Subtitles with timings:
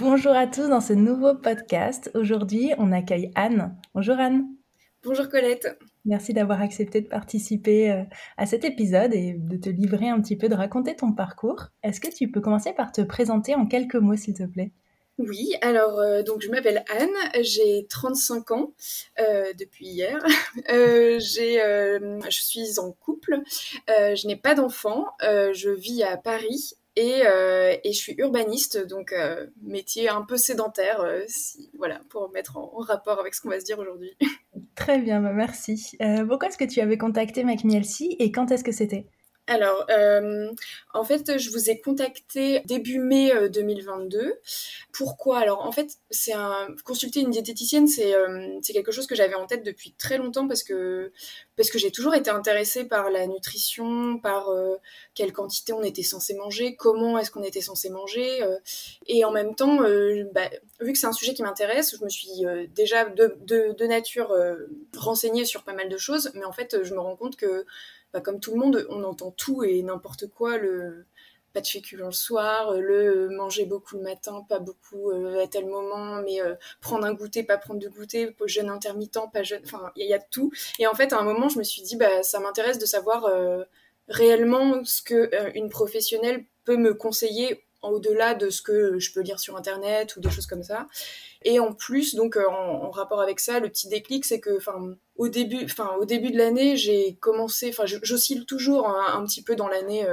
[0.00, 2.08] Bonjour à tous dans ce nouveau podcast.
[2.14, 3.76] Aujourd'hui, on accueille Anne.
[3.96, 4.46] Bonjour Anne.
[5.02, 5.76] Bonjour Colette.
[6.04, 8.04] Merci d'avoir accepté de participer euh,
[8.36, 11.70] à cet épisode et de te livrer un petit peu, de raconter ton parcours.
[11.82, 14.70] Est-ce que tu peux commencer par te présenter en quelques mots, s'il te plaît?
[15.18, 18.74] Oui, alors euh, donc je m'appelle Anne, j'ai 35 ans
[19.18, 20.24] euh, depuis hier.
[20.68, 23.40] j'ai, je suis en couple,
[23.88, 29.46] je n'ai pas d'enfant, je vis à Paris euh, et, je suis urbaniste, donc euh,
[29.62, 31.20] métier un peu sédentaire, euh,
[31.76, 34.16] voilà, pour mettre en, rapport avec ce qu'on va se dire aujourd'hui.
[34.74, 35.96] Très bien, bah, merci.
[36.28, 39.06] pourquoi est-ce que tu avais contacté MacMielsi et quand est-ce que c'était?
[39.48, 39.86] Alors,
[40.94, 44.38] en fait, je vous ai contacté début mai 2022.
[44.92, 45.38] Pourquoi?
[45.38, 48.14] Alors, en fait, c'est un consulter une diététicienne, c'est
[48.62, 51.12] c'est quelque chose que j'avais en tête depuis très longtemps parce que
[51.58, 54.76] parce que j'ai toujours été intéressée par la nutrition, par euh,
[55.14, 58.42] quelle quantité on était censé manger, comment est-ce qu'on était censé manger.
[58.42, 58.56] Euh,
[59.06, 60.48] et en même temps, euh, bah,
[60.80, 62.28] vu que c'est un sujet qui m'intéresse, je me suis
[62.74, 64.34] déjà de, de, de nature
[64.96, 67.66] renseignée sur pas mal de choses, mais en fait, je me rends compte que,
[68.12, 71.06] bah, comme tout le monde, on entend tout et n'importe quoi le
[71.52, 75.46] pas de féculents le soir, euh, le manger beaucoup le matin, pas beaucoup euh, à
[75.46, 79.62] tel moment, mais euh, prendre un goûter, pas prendre de goûter, jeûne intermittent, pas jeûne,
[79.64, 80.52] enfin il y, a tout.
[80.78, 83.30] Et en fait à un moment je me suis dit bah ça m'intéresse de savoir
[84.08, 89.38] réellement ce que une professionnelle peut me conseiller au-delà de ce que je peux lire
[89.38, 90.86] sur internet ou des choses comme ça.
[91.44, 94.58] Et en plus, donc en, rapport avec ça, le petit déclic, c'est que,
[95.16, 99.54] au début, enfin, au début de l'année, j'ai commencé, enfin, j'oscille toujours un, petit peu
[99.54, 100.04] dans l'année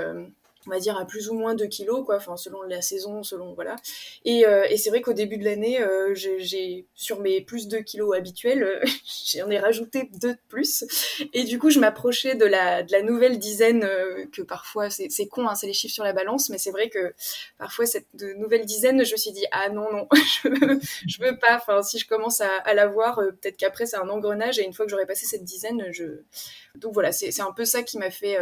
[0.68, 3.54] on va dire à plus ou moins 2 kilos quoi enfin selon la saison selon
[3.54, 3.76] voilà.
[4.24, 7.80] Et, euh, et c'est vrai qu'au début de l'année euh, j'ai sur mes plus 2
[7.80, 8.84] kilos habituels euh,
[9.36, 10.86] j'en ai rajouté deux de plus.
[11.34, 13.88] Et du coup je m'approchais de la de la nouvelle dizaine
[14.32, 17.14] que parfois c'est con hein, c'est les chiffres sur la balance mais c'est vrai que
[17.58, 21.38] parfois cette nouvelle dizaine je me suis dit ah non non je veux, je veux
[21.38, 21.58] pas.
[21.58, 24.74] Enfin si je commence à, à la voir peut-être qu'après c'est un engrenage et une
[24.74, 26.22] fois que j'aurai passé cette dizaine je
[26.78, 28.38] donc voilà c'est un peu ça qui m'a fait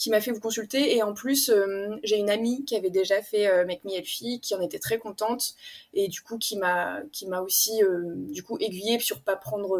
[0.00, 0.96] qui m'a fait vous consulter.
[0.96, 4.40] Et en plus, euh, j'ai une amie qui avait déjà fait euh, Make Me Healthy,
[4.40, 5.54] qui en était très contente
[5.92, 9.78] et du coup qui m'a qui m'a aussi euh, du coup aiguillée sur pas prendre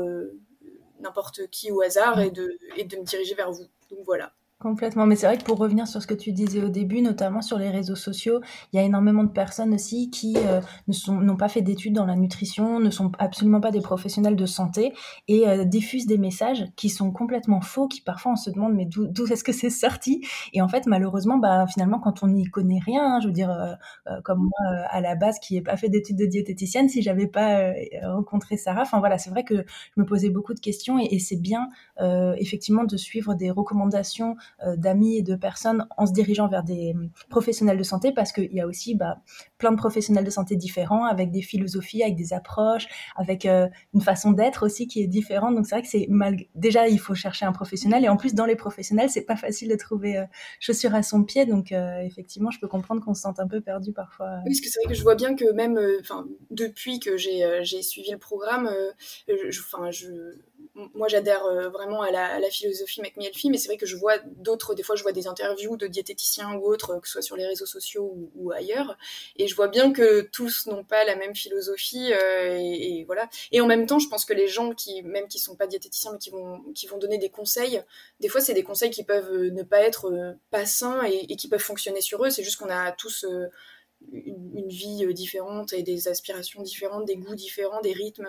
[1.01, 3.67] n'importe qui au hasard et de et de me diriger vers vous.
[3.91, 4.33] Donc voilà.
[4.61, 7.41] Complètement, mais c'est vrai que pour revenir sur ce que tu disais au début, notamment
[7.41, 8.43] sur les réseaux sociaux,
[8.75, 10.61] il y a énormément de personnes aussi qui euh,
[11.09, 14.93] n'ont pas fait d'études dans la nutrition, ne sont absolument pas des professionnels de santé
[15.29, 18.85] et euh, diffusent des messages qui sont complètement faux, qui parfois on se demande mais
[18.85, 20.27] d'où est-ce que c'est sorti?
[20.53, 23.51] Et en fait, malheureusement, bah finalement, quand on n'y connaît rien, hein, je veux dire,
[23.51, 27.29] euh, comme moi à la base qui n'ai pas fait d'études de diététicienne, si j'avais
[27.29, 27.73] pas
[28.03, 29.55] rencontré Sarah, enfin voilà, c'est vrai que
[29.97, 31.69] je me posais beaucoup de questions et, et c'est bien
[32.37, 34.35] effectivement de suivre des recommandations euh,
[34.77, 36.95] d'amis et de personnes en se dirigeant vers des
[37.29, 39.23] professionnels de santé parce qu'il y a aussi bah,
[39.59, 44.01] plein de professionnels de santé différents avec des philosophies, avec des approches, avec euh, une
[44.01, 45.55] façon d'être aussi qui est différente.
[45.55, 46.37] Donc c'est vrai que c'est mal.
[46.55, 49.69] Déjà, il faut chercher un professionnel et en plus dans les professionnels, c'est pas facile
[49.69, 50.25] de trouver euh,
[50.59, 51.47] chaussures à son pied.
[51.47, 54.41] Donc effectivement, je peux comprendre qu'on se sente un peu perdu parfois.
[54.45, 55.79] Oui, parce que c'est vrai que je vois bien que même,
[56.51, 58.71] depuis que j'ai suivi le programme,
[59.29, 60.09] enfin, je
[60.95, 64.75] moi j'adhère euh, vraiment à la, philosophie McMielfi, mais c'est vrai que je vois d'autres,
[64.75, 67.47] des fois je vois des interviews de diététiciens ou autres, que ce soit sur les
[67.47, 68.97] réseaux sociaux ou, ailleurs,
[69.37, 73.29] et je vois bien que tous n'ont pas la même philosophie, euh, et, voilà.
[73.53, 76.13] Et en même temps, je pense que les gens qui, même qui sont pas diététiciens,
[76.13, 77.83] mais qui vont, qui vont donner des conseils,
[78.21, 81.49] des fois c'est des conseils qui peuvent euh, ne pas être pas sains et qui
[81.49, 82.31] peuvent fonctionner sur eux.
[82.31, 83.25] C'est juste qu'on a tous
[84.13, 88.29] une, vie euh, différente et des aspirations différentes, des goûts différents, des rythmes.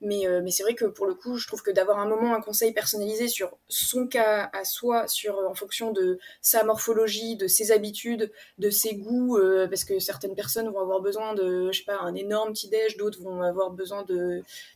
[0.00, 2.34] Mais, euh, mais c'est vrai que pour le coup, je trouve que d'avoir un moment,
[2.34, 7.46] un conseil personnalisé sur son cas à soi, sur, en fonction de sa morphologie, de
[7.46, 11.78] ses habitudes, de ses goûts, euh, parce que certaines personnes vont avoir besoin de, je
[11.78, 14.04] sais pas, un énorme petit-déj, d'autres vont avoir besoin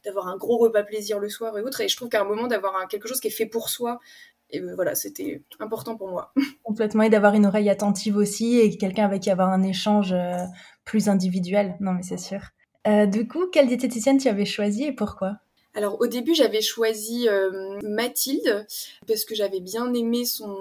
[0.04, 1.81] d'avoir un gros repas plaisir le soir et autres.
[1.81, 4.00] Et je trouve qu'à un moment, d'avoir quelque chose qui est fait pour soi,
[4.50, 6.32] et voilà, c'était important pour moi.
[6.62, 10.38] Complètement, et d'avoir une oreille attentive aussi, et quelqu'un avec qui avoir un échange euh,
[10.85, 11.76] plus individuel.
[11.81, 12.41] Non, mais c'est sûr.
[12.87, 15.38] Euh, du coup, quelle diététicienne tu avais choisi et pourquoi?
[15.76, 18.64] Alors au début j'avais choisi euh, Mathilde
[19.08, 20.55] parce que j'avais bien aimé son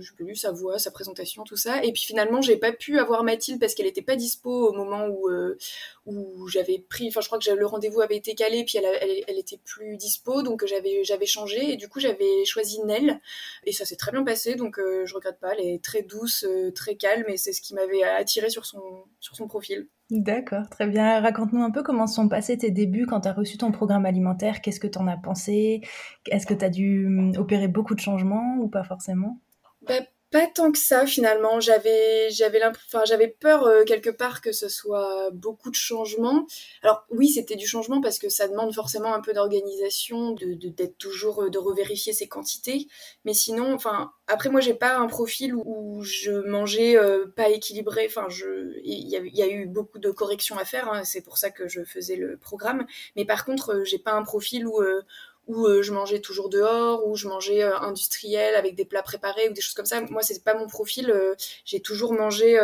[0.00, 1.82] j'ai lu sa voix, sa présentation, tout ça.
[1.84, 5.06] Et puis finalement, j'ai pas pu avoir Mathilde parce qu'elle était pas dispo au moment
[5.06, 5.28] où,
[6.08, 7.08] où j'avais pris.
[7.08, 10.42] Enfin, je crois que le rendez-vous avait été calé, puis elle, elle, était plus dispo,
[10.42, 11.72] donc j'avais, j'avais changé.
[11.72, 13.20] Et du coup, j'avais choisi Nell.
[13.64, 15.52] Et ça s'est très bien passé, donc je regrette pas.
[15.52, 19.36] Elle est très douce, très calme, et c'est ce qui m'avait attiré sur son, sur
[19.36, 19.88] son profil.
[20.10, 21.20] D'accord, très bien.
[21.20, 24.62] Raconte-nous un peu comment sont passés tes débuts quand tu as reçu ton programme alimentaire.
[24.62, 25.82] Qu'est-ce que tu en as pensé?
[26.30, 29.38] Est-ce que tu as dû hum, opérer beaucoup de changements ou pas forcément?
[29.82, 30.00] Bah,
[30.30, 31.60] pas tant que ça finalement.
[31.60, 36.46] J'avais j'avais enfin j'avais peur euh, quelque part que ce soit beaucoup de changements.
[36.82, 40.98] Alors oui, c'était du changement parce que ça demande forcément un peu d'organisation, de d'être
[40.98, 42.88] toujours euh, de revérifier ses quantités.
[43.24, 48.06] Mais sinon, enfin après moi j'ai pas un profil où, je mangeais euh, pas équilibré.
[48.06, 50.92] Enfin je il y, a eu beaucoup de corrections à faire.
[50.92, 51.04] Hein.
[51.04, 52.86] C'est pour ça que je faisais le programme.
[53.16, 54.82] Mais par contre j'ai pas un profil où
[55.48, 59.48] où euh, je mangeais toujours dehors, où je mangeais euh, industriel avec des plats préparés
[59.48, 60.00] ou des choses comme ça.
[60.02, 61.10] Moi, c'est pas mon profil.
[61.10, 61.34] Euh,
[61.64, 62.58] j'ai toujours mangé,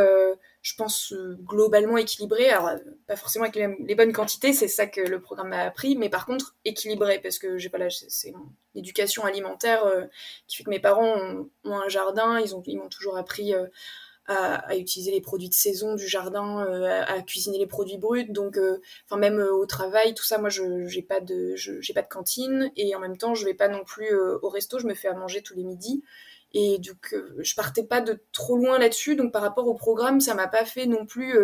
[0.63, 2.51] je pense, globalement équilibré.
[2.51, 2.71] Alors,
[3.07, 6.27] pas forcément avec les, bonnes quantités, c'est ça que le programme m'a appris, mais par
[6.27, 9.85] contre, équilibré, parce que j'ai pas là, c'est mon éducation alimentaire
[10.47, 13.55] qui fait que mes parents ont, ont un jardin, ils, ont, ils m'ont toujours appris
[14.26, 18.31] à, utiliser les produits de saison du jardin, euh, à, cuisiner les produits bruts.
[18.31, 21.94] Donc, euh, enfin même euh, au travail, tout ça, moi, je j'ai pas de j'ai
[21.94, 24.79] pas de cantine et en même temps, je vais pas non plus au resto.
[24.79, 26.03] Je me fais à manger tous les midis.
[26.56, 29.17] Et donc, je partais pas de trop loin là-dessus.
[29.17, 31.37] Donc, par rapport au programme, ça m'a pas fait non plus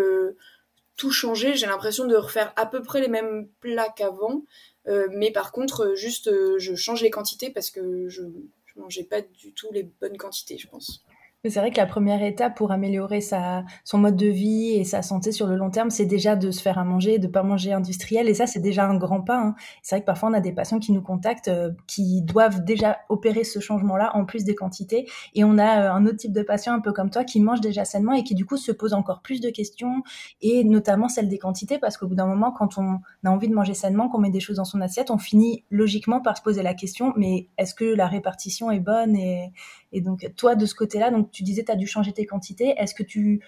[0.96, 1.56] tout changer.
[1.56, 4.44] J'ai l'impression de refaire à peu près les mêmes plats qu'avant.
[4.86, 8.22] mais par contre, juste, je change les quantités parce que je,
[8.66, 11.04] je mangeais pas du tout les bonnes quantités, je pense.
[11.48, 15.00] C'est vrai que la première étape pour améliorer sa, son mode de vie et sa
[15.00, 17.72] santé sur le long terme, c'est déjà de se faire à manger, de pas manger
[17.72, 18.28] industriel.
[18.28, 19.40] Et ça, c'est déjà un grand pas.
[19.40, 19.54] Hein.
[19.80, 22.98] C'est vrai que parfois, on a des patients qui nous contactent, euh, qui doivent déjà
[23.08, 25.08] opérer ce changement-là en plus des quantités.
[25.34, 27.62] Et on a euh, un autre type de patient un peu comme toi qui mange
[27.62, 30.02] déjà sainement et qui du coup se pose encore plus de questions
[30.42, 33.54] et notamment celle des quantités parce qu'au bout d'un moment, quand on a envie de
[33.54, 36.62] manger sainement, qu'on met des choses dans son assiette, on finit logiquement par se poser
[36.62, 39.52] la question, mais est-ce que la répartition est bonne et,
[39.92, 42.74] et donc, toi, de ce côté-là, tu disais, tu as dû changer tes quantités.
[42.76, 43.40] Est-ce que tu.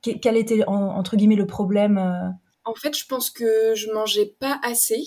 [0.00, 2.28] Quel était, entre guillemets, le problème euh?
[2.64, 5.04] En fait, je pense que je mangeais pas assez.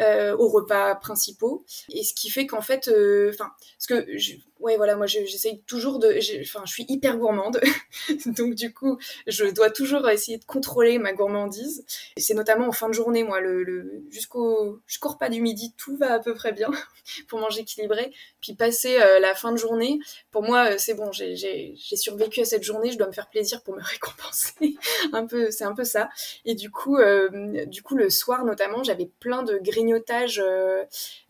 [0.00, 3.50] Euh, aux repas principaux et ce qui fait qu'en fait euh, enfin
[3.88, 7.60] que je, ouais voilà moi j'essaye toujours de enfin je suis hyper gourmande.
[8.26, 11.84] Donc du coup je dois toujours essayer de contrôler ma gourmandise.
[12.16, 16.14] C'est notamment en fin de journée moi le, le jusqu'au repas du midi tout va
[16.14, 16.70] à peu près bien
[17.28, 18.12] pour manger équilibré.
[18.40, 20.00] Puis passer euh, la fin de journée
[20.30, 23.62] pour moi euh, c'est bon j'ai survécu à cette journée je dois me faire plaisir
[23.62, 24.76] pour me récompenser.
[25.12, 26.08] Un peu c'est un peu ça.
[26.44, 30.42] Et du coup euh, du coup le soir notamment j'avais plein de grignotages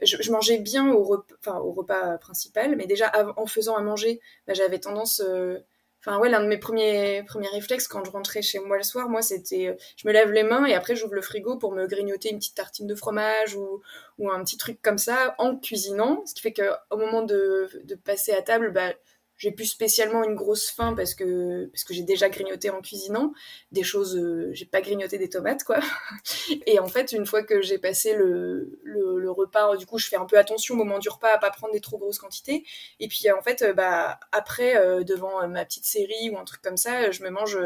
[0.02, 5.20] je, mangeais bien au repas principal mais déjà en faisant à manger, bah, j'avais tendance.
[5.20, 5.58] Euh,
[6.00, 9.08] enfin, ouais, l'un de mes premiers, premiers réflexes quand je rentrais chez moi le soir,
[9.08, 9.68] moi, c'était.
[9.68, 12.38] Euh, je me lève les mains et après, j'ouvre le frigo pour me grignoter une
[12.38, 13.82] petite tartine de fromage ou,
[14.18, 16.22] ou un petit truc comme ça en cuisinant.
[16.26, 18.92] Ce qui fait qu'au moment de, de passer à table, bah,
[19.38, 23.32] j'ai plus spécialement une grosse faim parce que parce que j'ai déjà grignoté en cuisinant.
[23.72, 25.78] Des choses euh, j'ai pas grignoté des tomates quoi.
[26.66, 30.16] Et en fait une fois que j'ai passé le, le, repas du coup je fais
[30.16, 32.64] un peu attention au moment du repas à pas prendre des trop grosses quantités.
[32.98, 36.60] Et puis en fait euh, bah après euh, devant ma petite série ou un truc
[36.60, 37.58] comme ça je me mange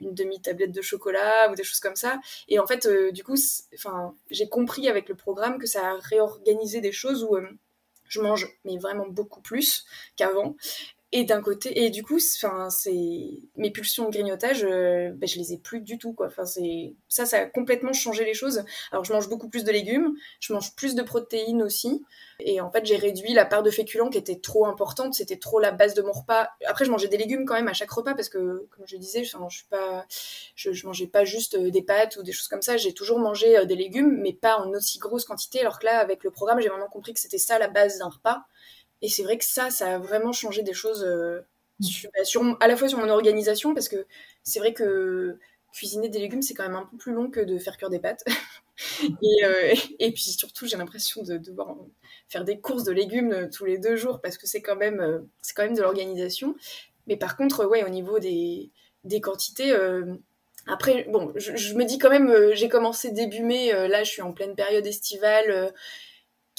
[0.00, 2.20] une demi tablette de chocolat ou des choses comme ça.
[2.48, 3.36] Et en fait du coup
[3.74, 7.38] enfin j'ai compris avec le programme que ça a réorganisé des choses où
[8.08, 9.86] je mange mais vraiment beaucoup plus
[10.16, 10.56] qu'avant
[11.12, 15.38] et d'un côté et du coup enfin c'est mes pulsions de grignotage euh, ben, je
[15.38, 16.26] les ai plus du tout quoi.
[16.26, 18.64] Enfin c'est ça ça a complètement changé les choses.
[18.92, 22.04] Alors je mange beaucoup plus de légumes je mange plus de protéines aussi.
[22.38, 25.58] Et en fait j'ai réduit la part de féculents qui était trop importante c'était trop
[25.58, 26.50] la base de mon repas.
[26.66, 29.24] Après je mangeais des légumes quand même à chaque repas parce que comme je disais
[29.24, 30.06] je, suis pas
[30.54, 32.76] je, je, mangeais pas juste euh, des pâtes ou des choses comme ça.
[32.76, 35.60] J'ai toujours mangé euh, des légumes mais pas en aussi grosse quantité.
[35.60, 38.10] Alors que là avec le programme j'ai vraiment compris que c'était ça la base d'un
[38.10, 38.44] repas
[39.02, 41.40] et c'est vrai que ça, ça a vraiment changé des choses euh,
[41.80, 44.06] bah, sur, à la fois sur mon organisation, parce que
[44.42, 45.38] c'est vrai que
[45.72, 48.00] cuisiner des légumes, c'est quand même un peu plus long que de faire cuire des
[48.00, 48.24] pâtes.
[49.22, 51.76] et, euh, et, puis surtout, j'ai l'impression de devoir
[52.28, 55.26] faire des courses de légumes euh, tous les deux jours, parce que c'est quand même,
[55.40, 56.54] c'est quand même de l'organisation.
[57.06, 58.70] Mais par contre, ouais, au niveau des,
[59.04, 59.74] des quantités,
[60.66, 64.22] après, bon, je, je, me dis quand même, j'ai commencé début mai, là je suis
[64.22, 65.72] en pleine période estivale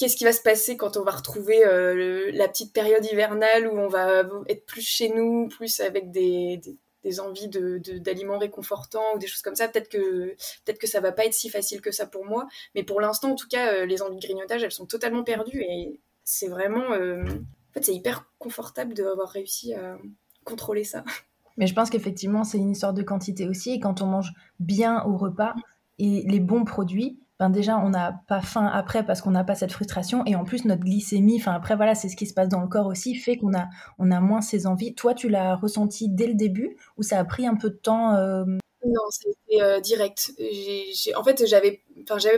[0.02, 3.78] qu'est-ce qui va se passer quand on va retrouver euh, la petite période hivernale où
[3.78, 6.60] on va être plus chez nous, plus avec des,
[7.20, 9.68] envies d'aliments de, réconfortants ou des choses comme ça?
[9.68, 12.48] Peut-être que, peut que ça va pas être si facile que ça pour moi.
[12.74, 15.62] Mais pour l'instant, en tout cas, euh, les envies de grignotage, elles sont totalement perdues
[15.62, 16.90] et c'est vraiment.
[16.94, 19.98] Euh, en fait, c'est hyper confortable d'avoir réussi à
[20.42, 21.04] contrôler ça.
[21.58, 23.74] Mais je pense qu'effectivement, c'est une histoire de quantité aussi.
[23.74, 25.54] Et quand on mange bien au repas
[26.00, 29.54] et les bons produits, ben déjà, on n'a pas faim après parce qu'on n'a pas
[29.54, 30.22] cette frustration.
[30.26, 32.68] Et en plus, notre glycémie, enfin après, voilà, c'est ce qui se passe dans le
[32.68, 34.94] corps aussi, fait qu'on a, on a moins ces envies.
[34.94, 38.14] Toi, tu l'as ressenti dès le début ou ça a pris un peu de temps
[38.14, 38.44] euh?
[38.84, 40.32] Non, c'était euh, direct.
[41.14, 41.82] en fait, j'avais,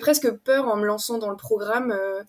[0.00, 1.92] presque peur en me lançant dans le programme.
[1.92, 2.22] Euh,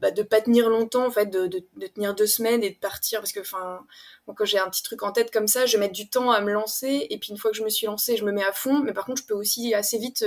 [0.00, 3.86] bah, de pas tenir longtemps de, tenir deux semaines et de partir parce que enfin
[4.26, 6.52] quand j'ai un petit truc en tête comme ça je vais du temps à me
[6.52, 8.80] lancer et puis une fois que je me suis lancée je me mets à fond
[8.80, 10.26] mais par contre je peux aussi assez vite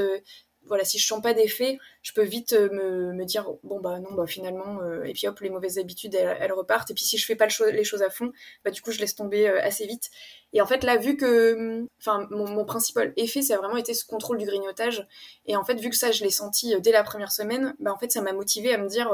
[0.67, 3.99] voilà si je sens pas d'effet je peux vite euh, me, me, dire bon bah
[3.99, 6.91] non bah finalement euh, et puis hop les mauvaises habitudes elles, repartent.
[6.91, 8.31] Et puis si je fais pas les choses à fond
[8.63, 10.09] bah du coup je laisse tomber assez vite.
[10.53, 14.37] Et en fait là vu que mon, principal effet ça a vraiment été ce contrôle
[14.37, 15.07] du grignotage.
[15.45, 17.97] Et en fait vu que ça je l'ai senti dès la première semaine bah en
[17.97, 19.09] fait ça m'a motivé à me dire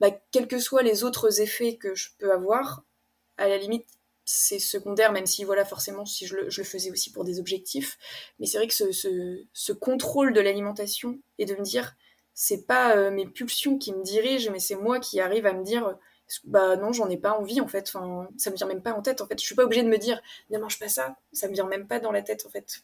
[0.00, 2.82] bah, quels que soient les autres effets que je peux avoir,
[3.38, 3.86] à la limite,
[4.26, 7.96] c'est secondaire, même si, voilà, forcément, si je le, faisais aussi pour des objectifs.
[8.38, 11.96] Mais c'est vrai que ce, contrôle de l'alimentation et de me dire,
[12.34, 15.64] c'est pas euh, mes pulsions qui me dirigent, mais c'est moi qui arrive à me
[15.64, 15.96] dire,
[16.44, 17.88] bah non, j'en ai pas envie, en fait.
[17.88, 19.40] Enfin, ça me vient même pas en tête, en fait.
[19.40, 21.16] Je suis pas obligée de me dire, ne mange pas ça.
[21.32, 22.82] Ça me vient même pas dans la tête, en fait.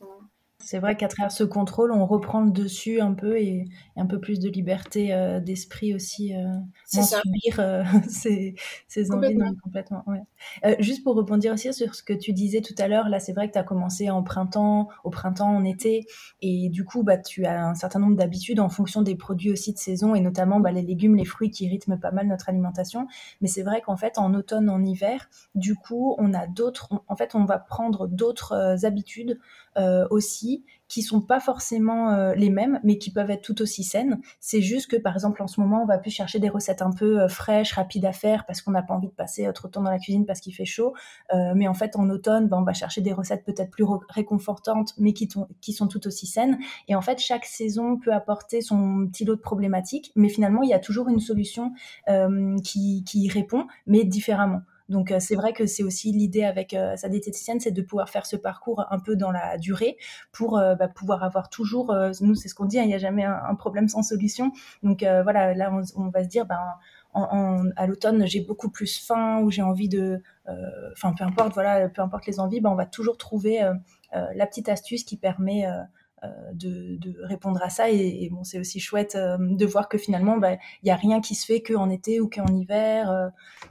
[0.62, 3.64] C'est vrai qu'à travers ce contrôle, on reprend le dessus un peu et,
[3.96, 6.46] un peu plus de liberté euh, d'esprit aussi, euh,
[6.94, 8.54] moins subir euh, ces,
[9.10, 10.04] envies complètement.
[10.78, 13.48] juste pour rebondir aussi sur ce que tu disais tout à l'heure, là c'est vrai
[13.48, 16.06] que tu as commencé en printemps, au printemps, en été,
[16.40, 19.72] et du coup bah, tu as un certain nombre d'habitudes en fonction des produits aussi
[19.72, 23.06] de saison, et notamment bah, les légumes, les fruits qui rythment pas mal notre alimentation.
[23.40, 27.16] Mais c'est vrai qu'en fait en automne, en hiver, du coup on a d'autres, en
[27.16, 29.38] fait on va prendre d'autres habitudes
[30.10, 34.20] aussi qui sont pas forcément euh, les mêmes, mais qui peuvent être tout aussi saines.
[34.40, 36.90] C'est juste que, par exemple, en ce moment, on va plus chercher des recettes un
[36.90, 39.72] peu euh, fraîches, rapides à faire, parce qu'on n'a pas envie de passer trop de
[39.72, 40.92] temps dans la cuisine parce qu'il fait chaud.
[41.32, 44.92] Euh, mais en fait, en automne, ben, on va chercher des recettes peut-être plus réconfortantes,
[44.98, 45.26] mais qui,
[45.72, 46.58] sont tout aussi saines.
[46.88, 50.68] Et en fait, chaque saison peut apporter son petit lot de problématiques, mais finalement, il
[50.68, 51.72] y a toujours une solution
[52.62, 54.60] qui, qui répond, mais différemment.
[54.88, 58.08] Donc euh, c'est vrai que c'est aussi l'idée avec euh, sa diététicienne, c'est de pouvoir
[58.08, 59.96] faire ce parcours un peu dans la durée
[60.32, 62.98] pour euh, bah, pouvoir avoir toujours, nous c'est ce qu'on dit, hein, il n'y a
[62.98, 64.52] jamais un, problème sans solution.
[64.82, 66.60] Donc voilà, là on, va se dire, ben,
[67.14, 70.22] à l'automne j'ai beaucoup plus faim ou j'ai envie de,
[70.92, 73.60] enfin peu importe, voilà, peu importe les envies, ben, on va toujours trouver
[74.12, 75.66] la petite astuce qui permet
[76.24, 77.90] euh, de, répondre à ça.
[77.90, 81.20] Et, bon, c'est aussi chouette euh, de voir que finalement, bah, il n'y a rien
[81.20, 83.10] qui se fait qu'en été ou qu'en hiver.
[83.10, 83.28] Euh,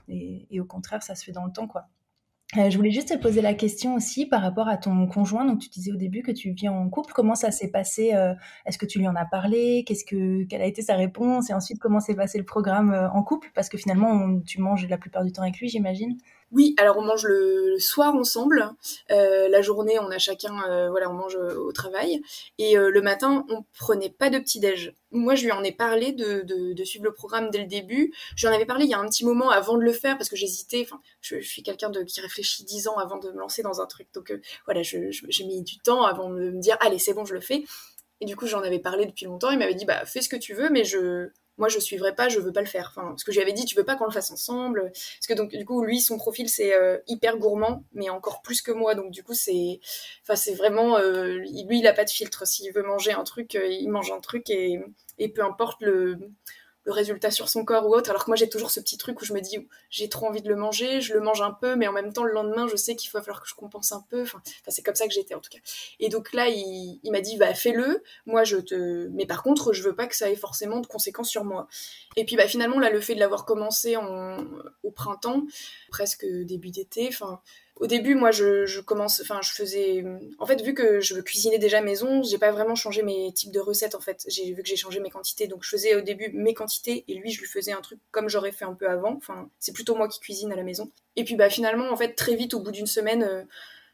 [0.08, 1.86] et, au contraire, ça se fait dans le temps, quoi.
[2.54, 5.46] je voulais juste te poser la question aussi par rapport à ton conjoint.
[5.46, 7.12] Donc, tu disais au début que tu vis en couple.
[7.14, 8.12] Comment ça s'est passé
[8.66, 9.84] Est-ce que tu lui en as parlé?
[9.86, 11.48] Qu'est-ce que quelle a été sa réponse?
[11.48, 13.50] Et ensuite, comment s'est passé le programme en couple?
[13.54, 16.18] Parce que finalement, tu manges la plupart du temps avec lui, j'imagine.
[16.52, 18.70] Oui, alors on mange le, soir ensemble.
[19.10, 22.22] Euh, la journée, on a chacun, euh, voilà, on mange euh, au travail.
[22.58, 24.94] Et le matin, on prenait pas de petit déj.
[25.10, 28.12] Moi, je lui en ai parlé de, suivre le programme dès le début.
[28.36, 30.18] Je lui en avais parlé il y a un petit moment avant de le faire
[30.18, 30.82] parce que j'hésitais.
[30.82, 34.08] Enfin, je, suis quelqu'un qui réfléchit dix ans avant de me lancer dans un truc.
[34.12, 34.32] Donc
[34.66, 37.64] voilà, j'ai mis du temps avant de me dire allez, c'est bon, je le fais.
[38.20, 39.50] Et du coup, j'en avais parlé depuis longtemps.
[39.50, 42.28] Il m'avait dit bah fais ce que tu veux, mais je moi je suivrai pas,
[42.28, 42.92] je veux pas le faire.
[42.94, 44.90] Enfin, ce que j'avais dit, tu veux pas qu'on le fasse ensemble.
[44.92, 48.62] Parce que donc du coup, lui, son profil c'est euh, hyper gourmand, mais encore plus
[48.62, 48.94] que moi.
[48.94, 49.80] Donc du coup, c'est,
[50.22, 52.46] enfin c'est vraiment, euh, lui, il a pas de filtre.
[52.46, 54.80] S'il veut manger un truc, euh, il mange un truc et,
[55.18, 56.18] et peu importe le
[56.84, 58.10] le résultat sur son corps ou autre.
[58.10, 60.42] Alors que moi, j'ai toujours ce petit truc où je me dis, j'ai trop envie
[60.42, 62.76] de le manger, je le mange un peu, mais en même temps, le lendemain, je
[62.76, 64.22] sais qu'il va falloir que je compense un peu.
[64.22, 65.58] Enfin, c'est comme ça que j'étais en tout cas.
[66.00, 68.02] Et donc là, il, m'a dit, bah fais-le.
[68.26, 69.08] Moi, je te.
[69.08, 71.68] Mais par contre, je veux pas que ça ait forcément de conséquences sur moi.
[72.16, 74.38] Et puis bah finalement, là, le fait de l'avoir commencé en...
[74.82, 75.42] au printemps,
[75.90, 77.40] presque début d'été, enfin
[77.76, 80.04] au début, moi, je, commence, enfin, je faisais,
[80.38, 83.60] en fait, vu que je cuisinais déjà maison, j'ai pas vraiment changé mes types de
[83.60, 84.24] recettes, en fait.
[84.28, 87.14] J'ai vu que j'ai changé mes quantités, donc je faisais au début mes quantités et
[87.14, 89.14] lui, je lui faisais un truc comme j'aurais fait un peu avant.
[89.16, 90.90] Enfin, c'est plutôt moi qui cuisine à la maison.
[91.16, 93.42] Et puis, bah, finalement, en fait, très vite, au bout d'une semaine, euh,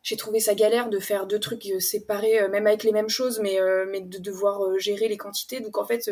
[0.03, 3.09] j'ai trouvé ça galère de faire deux trucs euh, séparés, euh, même avec les mêmes
[3.09, 3.59] choses, mais,
[3.89, 5.61] mais de devoir gérer les quantités.
[5.61, 6.11] Donc, en fait,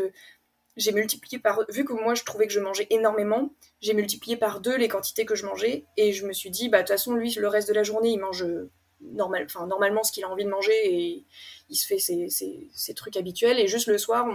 [0.76, 4.60] j'ai multiplié par vu que moi je trouvais que je mangeais énormément j'ai multiplié par
[4.60, 7.14] deux les quantités que je mangeais et je me suis dit bah de toute façon
[7.14, 10.28] lui le reste de la journée il mange euh, normal enfin normalement ce qu'il a
[10.28, 11.24] envie de manger et
[11.68, 14.26] il se fait ses, ses, trucs habituels et juste le soir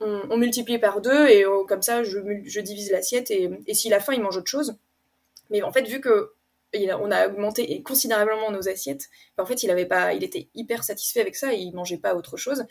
[0.00, 3.74] on, on, multiplie par deux et oh, comme ça je, je divise l'assiette et, et
[3.74, 4.76] s'il a faim il mange autre chose
[5.50, 6.32] mais en fait vu que
[6.98, 9.08] on a augmenté considérablement nos assiettes.
[9.36, 12.14] En fait, il avait pas, il était hyper satisfait avec ça, et il mangeait pas
[12.14, 12.64] autre chose.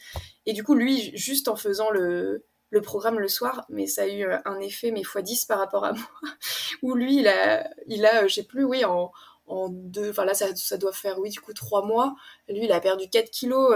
[0.46, 4.08] Et du coup, lui, juste en faisant le, le programme le soir, mais ça a
[4.08, 6.04] eu un effet, mais x 10 par rapport à moi,
[6.82, 9.12] où lui, il a, il a je sais plus, oui, en,
[9.48, 12.16] en deux, enfin là, ça, ça, doit faire, oui, du coup, trois mois.
[12.50, 13.76] Lui, il a perdu 4 kilos,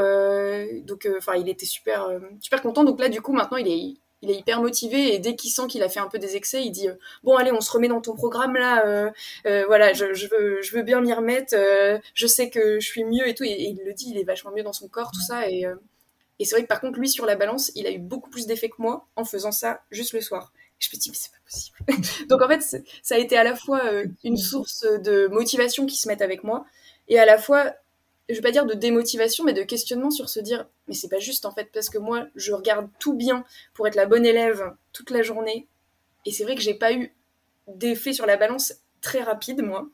[0.84, 2.10] donc, enfin, il était super,
[2.42, 2.84] super content.
[2.84, 5.68] Donc là, du coup, maintenant, il est, il est hyper motivé et dès qu'il sent
[5.68, 7.88] qu'il a fait un peu des excès, il dit euh, bon allez on se remet
[7.88, 9.12] dans ton programme là, euh,
[9.46, 11.56] euh, voilà je, veux je veux bien m'y remettre,
[12.14, 14.52] je sais que je suis mieux et tout et, il le dit, il est vachement
[14.52, 15.66] mieux dans son corps tout ça et,
[16.40, 18.46] et c'est vrai que par contre lui sur la balance il a eu beaucoup plus
[18.48, 20.52] d'effet que moi en faisant ça juste le soir.
[20.80, 22.28] je me dis mais c'est pas possible.
[22.30, 23.82] Donc en fait ça a été à la fois
[24.24, 26.66] une source de motivation qui se met avec moi
[27.08, 27.74] et à la fois
[28.30, 31.20] je vais pas dire de démotivation, mais de questionnement sur se dire, mais c'est pas
[31.20, 34.74] juste en fait, parce que moi, je regarde tout bien pour être la bonne élève
[34.94, 35.68] toute la journée,
[36.26, 37.14] et c'est vrai que j'ai pas eu
[37.68, 39.88] d'effet sur la balance très rapide, moi.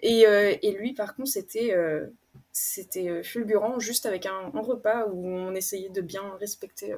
[0.00, 2.06] Et, euh, et lui, par contre, c'était euh,
[2.54, 6.94] c'était euh, fulgurant, juste avec un, un, repas où on essayait de bien respecter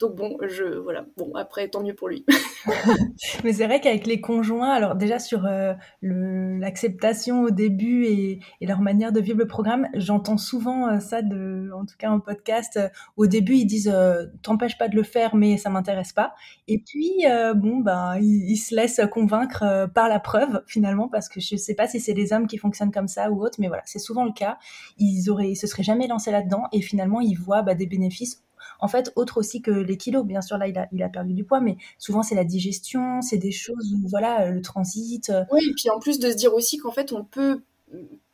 [0.00, 1.06] donc bon, je voilà.
[1.16, 2.26] Bon après, tant mieux pour lui.
[3.44, 8.80] Mais c'est vrai qu'avec les conjoints, alors déjà sur euh, l'acceptation au début et, leur
[8.80, 12.76] manière de vivre le programme, j'entends souvent euh, ça en tout cas en podcast.
[12.76, 13.94] Euh, au début, ils disent
[14.42, 16.34] "T'empêche pas de le faire, mais ça m'intéresse pas."
[16.66, 17.24] Et puis
[17.54, 21.86] bon ben, ils, se laissent convaincre par la preuve finalement, parce que je sais pas
[21.86, 24.32] si c'est les hommes qui fonctionnent comme ça ou autre, mais voilà, c'est souvent le
[24.32, 24.58] cas.
[24.98, 28.43] Ils auraient, se seraient jamais lancés là-dedans et finalement ils voient bah, des bénéfices
[28.80, 31.34] en fait, autre aussi que les kilos, bien sûr, là, il a, il a perdu
[31.34, 35.30] du poids, mais souvent, c'est la digestion, c'est des choses où, voilà, le transit.
[35.30, 35.44] Euh.
[35.50, 37.60] Oui, et puis en plus de se dire aussi qu'en fait, on peut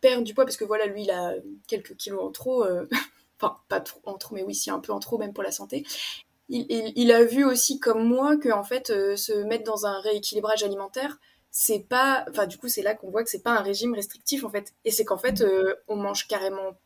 [0.01, 1.35] perdre du poids, parce que voilà, lui, il a
[1.67, 2.89] quelques kilos en trop, euh,
[3.41, 5.53] enfin, pas trop, en trop, mais oui, si, un peu en trop, même pour la
[5.53, 5.85] santé.
[6.53, 10.65] Il, a vu aussi, comme moi, que, en fait, euh, se mettre dans un rééquilibrage
[10.65, 11.21] alimentaire,
[11.53, 14.43] c'est pas, enfin, du coup, c'est là qu'on voit que c'est pas un régime restrictif,
[14.43, 14.75] en fait.
[14.85, 15.45] Et c'est qu'en fait,
[15.87, 16.77] on mange carrément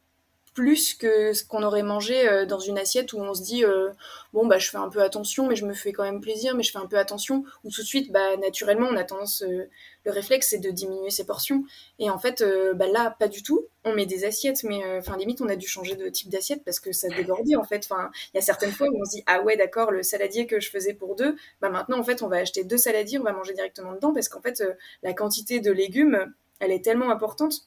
[0.54, 3.90] plus que ce qu'on aurait mangé euh, dans une assiette où on se dit euh,
[4.32, 6.62] bon bah je fais un peu attention mais je me fais quand même plaisir mais
[6.62, 9.68] je fais un peu attention ou tout de suite bah naturellement on a tendance euh,
[10.04, 11.64] le réflexe c'est de diminuer ses portions.
[11.98, 12.44] Et en fait
[12.74, 13.66] bah là pas du tout.
[13.84, 16.78] On met des assiettes mais enfin limite on a dû changer de type d'assiette parce
[16.78, 17.86] que ça débordait en fait.
[17.90, 20.46] Enfin il y a certaines fois où on se dit ah ouais d'accord le saladier
[20.46, 23.22] que je faisais pour deux bah maintenant en fait on va acheter deux saladiers on
[23.22, 24.62] va manger directement dedans parce qu'en fait
[25.02, 27.66] la quantité de légumes elle est tellement importante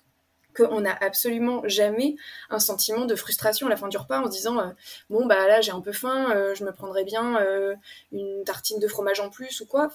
[0.58, 2.16] qu'on n'a absolument jamais
[2.50, 4.72] un sentiment de frustration à la fin du repas en disant euh,
[5.10, 7.76] bon bah là j'ai un peu faim, euh, je me prendrais bien euh,
[8.12, 9.90] une tartine de fromage en plus ou quoi.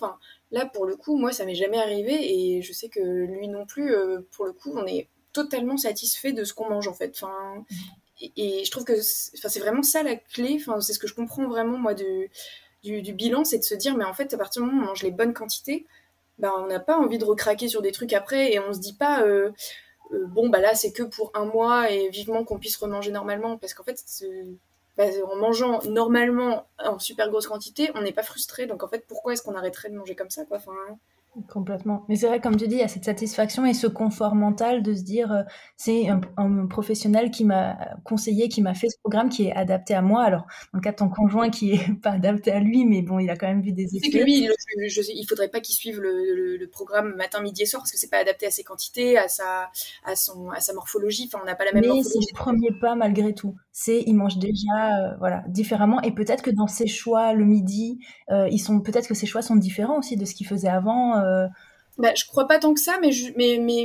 [0.51, 3.67] Là pour le coup moi ça m'est jamais arrivé et je sais que lui non
[3.67, 3.95] plus
[4.31, 7.21] pour le coup on est totalement satisfait de ce qu'on mange en fait.
[8.37, 10.63] Et, je trouve que c'est vraiment ça la clé.
[10.81, 12.31] C'est ce que je comprends vraiment moi du,
[12.85, 15.03] bilan, c'est de se dire mais en fait à partir du moment où on mange
[15.03, 15.87] les bonnes quantités,
[16.39, 18.95] bah, on n'a pas envie de recraquer sur des trucs après et on se dit
[18.95, 19.25] pas
[20.29, 23.59] bon bah là c'est que pour un mois et vivement qu'on puisse remanger normalement.
[23.59, 24.03] Parce qu'en fait
[24.97, 28.67] bah, en mangeant normalement en super grosse quantité on n'est pas frustré.
[28.67, 30.73] Donc en fait pourquoi est-ce qu'on arrêterait de manger comme ça quoi enfin,
[31.49, 32.05] Complètement.
[32.11, 34.83] Mais c'est vrai, comme tu dis, il y a cette satisfaction et ce confort mental
[34.83, 35.43] de se dire, euh,
[35.79, 40.03] c'est un, professionnel qui m'a conseillé, qui m'a fait ce programme qui est adapté à
[40.03, 40.25] moi.
[40.25, 40.43] Alors,
[40.73, 43.31] dans le cas de ton conjoint qui est pas adapté à lui, mais bon, il
[43.31, 44.11] a quand même vu des effets.
[44.11, 47.83] C'est que lui, il, je, faudrait pas qu'il suive le, programme matin, midi et soir
[47.83, 49.71] parce que c'est pas adapté à ses quantités, à sa,
[50.05, 51.31] à son, à sa morphologie.
[51.33, 53.57] Enfin, on n'a pas la même mais c'est le premier pas malgré tout.
[53.73, 56.01] C'est, il mange déjà, euh, voilà, différemment.
[56.03, 57.99] Et peut-être que dans ses choix le midi,
[58.31, 61.22] euh, ils sont, peut-être que ses choix sont différents aussi de ce qu'il faisait avant
[61.23, 61.47] euh,
[61.99, 63.11] bah, je crois pas tant que ça, mais,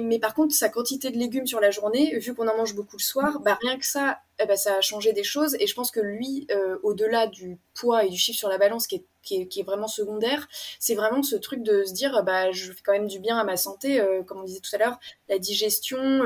[0.02, 2.98] mais, par contre, sa quantité de légumes sur la journée, vu qu'on en mange beaucoup
[2.98, 5.58] le soir, bah, rien que ça, ben, ça a changé des choses.
[5.60, 8.88] Et je pense que lui, euh, au-delà du poids et du chiffre sur la balance
[8.88, 10.48] qui est, qui est, qui est vraiment secondaire,
[10.80, 13.44] c'est vraiment ce truc de se dire, bah, je fais quand même du bien à
[13.44, 16.24] ma santé, euh, comme on disait tout à l'heure, la digestion,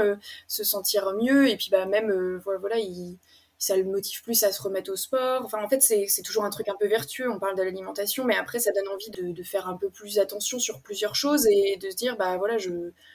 [0.48, 3.18] se sentir mieux, et puis bah, même, voilà, voilà il
[3.62, 5.44] ça le motive plus à se remettre au sport.
[5.46, 7.32] Enfin, en fait, c'est toujours un truc un peu vertueux.
[7.32, 10.18] On parle de l'alimentation, mais après, ça donne envie de, de, faire un peu plus
[10.18, 12.72] attention sur plusieurs choses et de se dire, bah voilà, je,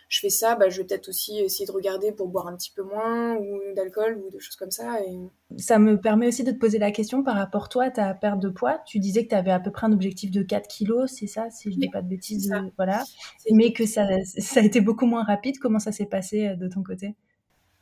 [0.08, 2.70] je fais ça, bah, je vais peut-être aussi essayer de regarder pour boire un petit
[2.70, 5.00] peu moins ou d'alcool ou de choses comme ça.
[5.00, 5.18] Et...
[5.58, 8.38] Ça me permet aussi de te poser la question par rapport à toi, ta perte
[8.38, 8.80] de poids.
[8.86, 11.50] Tu disais que tu avais à peu près un objectif de 4 kilos, c'est ça,
[11.50, 12.54] si je ne dis pas de bêtises.
[12.76, 13.02] Voilà.
[13.50, 14.06] Mais que ça,
[14.38, 15.58] ça a été beaucoup moins rapide.
[15.58, 17.16] Comment ça s'est passé euh, de ton côté?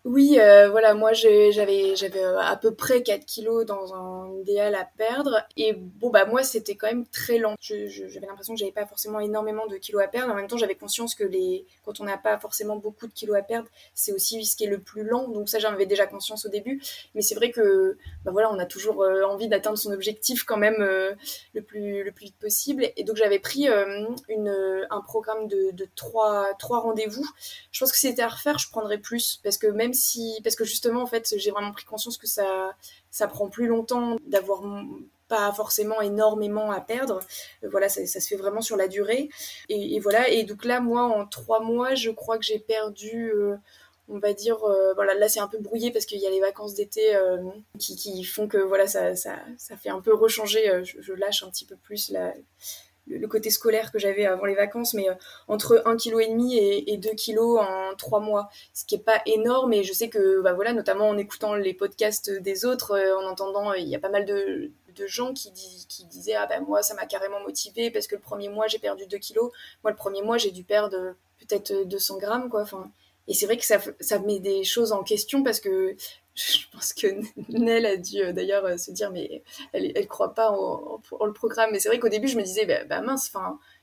[0.04, 4.74] Oui, euh, voilà, moi j'avais j'avais euh, à peu près 4 kilos dans un idéal
[4.74, 5.42] à perdre.
[5.56, 7.54] Et bon, bah moi c'était quand même très lent.
[7.58, 10.30] J'avais l'impression que j'avais pas forcément énormément de kilos à perdre.
[10.30, 13.34] En même temps, j'avais conscience que les quand on n'a pas forcément beaucoup de kilos
[13.34, 15.28] à perdre, c'est aussi ce qui est le plus lent.
[15.28, 16.82] Donc ça, j'en avais déjà conscience au début.
[17.14, 20.58] Mais c'est vrai que bah voilà, on a toujours euh, envie d'atteindre son objectif quand
[20.58, 20.76] même
[21.54, 22.86] le, plus, le plus vite possible.
[22.98, 23.68] Et donc j'avais pris
[24.28, 27.26] une, un programme de, de trois, trois rendez-vous.
[27.72, 29.40] Je pense que si c'était à refaire, je prendrais plus.
[29.42, 29.93] Parce que même
[30.42, 32.74] parce que justement, en fait, j'ai vraiment pris conscience que ça,
[33.10, 34.62] ça prend plus longtemps d'avoir
[35.28, 37.20] pas forcément énormément à perdre.
[37.62, 39.28] voilà, ça, se fait vraiment sur la durée.
[39.68, 40.28] Et, voilà.
[40.28, 43.32] Et donc là, moi, en trois mois, je crois que j'ai perdu
[44.06, 44.58] on va dire,
[44.96, 47.18] voilà, là c'est un peu brouillé parce qu'il y a les vacances d'été
[47.78, 49.36] qui, font que voilà, ça, ça,
[49.78, 52.34] fait un peu rechanger, je, lâche un petit peu plus la,
[53.06, 55.14] le, côté scolaire que j'avais avant les vacances, mais euh,
[55.48, 59.72] entre 1,5 kg et, et 2 kg en 3 mois, ce qui est pas énorme.
[59.72, 63.26] Et je sais que, bah voilà, notamment en écoutant les podcasts des autres, euh, en
[63.26, 64.70] entendant, euh, il y a pas mal de,
[65.06, 65.52] gens qui,
[65.88, 68.78] qui disaient Ah ben moi, ça m'a carrément motivé parce que le premier mois, j'ai
[68.78, 69.40] perdu 2 kg.
[69.82, 72.64] Moi, le premier mois, j'ai dû perdre peut-être 200 grammes, quoi.
[73.26, 75.96] Et c'est vrai que ça, ça met des choses en question parce que
[76.34, 77.06] je pense que
[77.48, 81.32] Nell a dû euh, d'ailleurs euh, se dire mais elle elle croit pas en, le
[81.32, 81.70] programme.
[81.72, 83.32] Mais c'est vrai qu'au début je me disais bah, bah mince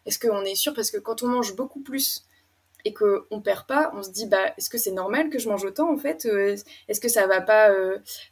[0.06, 0.74] est-ce qu'on est sûr?
[0.74, 2.26] Parce que quand on mange beaucoup plus
[2.84, 5.48] et qu'on on perd pas on se dit bah est-ce que c'est normal que je
[5.48, 6.26] mange autant en fait?
[6.26, 6.56] Euh,
[6.88, 7.72] est-ce que ça va pas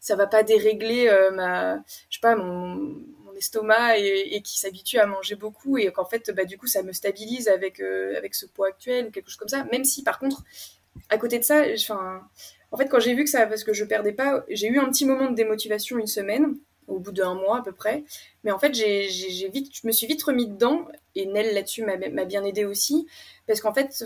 [0.09, 1.77] va pas dérégler ma
[2.09, 3.03] je sais pas mon,
[3.37, 6.83] estomac et, et qui s'habitue à manger beaucoup et qu'en fait bah du coup ça
[6.83, 9.63] me stabilise avec avec ce poids actuel ou quelque chose comme ça?
[9.71, 10.43] Même si par contre
[11.09, 11.63] à côté de ça
[12.71, 14.89] en fait, quand j'ai vu que ça, parce que je perdais pas, j'ai eu un
[14.89, 16.55] petit moment de démotivation une semaine,
[16.87, 18.03] au bout d'un mois à peu près.
[18.43, 19.07] Mais en fait, j'ai,
[19.49, 23.07] vite, je me suis vite remis dedans, et Nell là-dessus m'a, bien aidé aussi,
[23.47, 24.03] parce qu'en fait,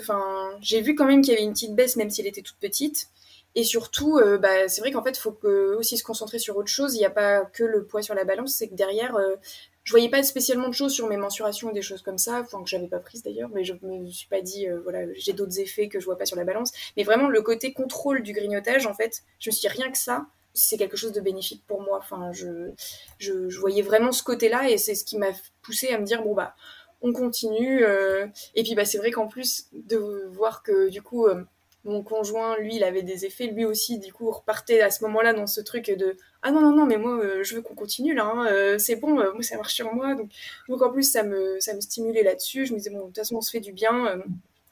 [0.62, 2.58] j'ai vu quand même qu'il y avait une petite baisse, même si elle était toute
[2.58, 3.10] petite.
[3.56, 5.38] Et surtout, euh, bah, c'est vrai qu'en fait, il faut
[5.78, 6.96] aussi se concentrer sur autre chose.
[6.96, 9.36] Il n'y a pas que le poids sur la balance, c'est que derrière, euh,
[9.84, 12.64] je voyais pas spécialement de choses sur mes mensurations ou des choses comme ça, enfin
[12.64, 15.60] que j'avais pas prises d'ailleurs, mais je me suis pas dit euh, voilà j'ai d'autres
[15.60, 16.72] effets que je vois pas sur la balance.
[16.96, 19.98] Mais vraiment le côté contrôle du grignotage, en fait, je me suis dit rien que
[19.98, 21.98] ça, c'est quelque chose de bénéfique pour moi.
[21.98, 22.72] Enfin je,
[23.20, 26.24] je, je voyais vraiment ce côté-là et c'est ce qui m'a poussé à me dire
[26.24, 26.56] bon bah
[27.02, 27.84] on continue.
[27.84, 31.44] Euh, et puis bah c'est vrai qu'en plus de voir que du coup euh,
[31.86, 35.34] mon conjoint, lui, il avait des effets, lui aussi, du coup, repartait à ce moment-là
[35.34, 38.14] dans ce truc de ah non, non, non, mais moi, euh, je veux qu'on continue
[38.14, 40.16] là, hein, euh, c'est bon, euh, moi, ça marche sur moi.
[40.16, 40.30] Donc,
[40.70, 42.66] donc, en plus, ça me, ça me stimulait là-dessus.
[42.66, 44.22] Je me disais, bon, de toute façon, on se fait du bien,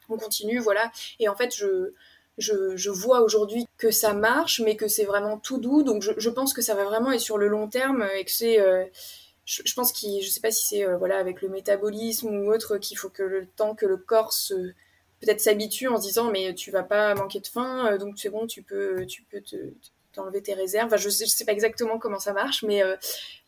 [0.09, 0.91] on continue, voilà.
[1.19, 1.93] Et en fait, je,
[2.37, 5.83] je, je vois aujourd'hui que ça marche, mais que c'est vraiment tout doux.
[5.83, 8.57] Donc, je, pense que ça va vraiment être sur le long terme et que c'est.
[9.45, 12.77] Je, je, pense qu'il, je sais pas si c'est voilà avec le métabolisme ou autre
[12.77, 14.73] qu'il faut que le temps que le corps se
[15.21, 18.29] peut-être s'habitue en se disant mais tu vas pas manquer de faim, euh, donc c'est
[18.29, 19.55] bon, tu peux, tu peux te,
[20.13, 20.87] t'enlever tes réserves.
[20.87, 22.95] Enfin, je sais, sais pas exactement comment ça marche, mais euh,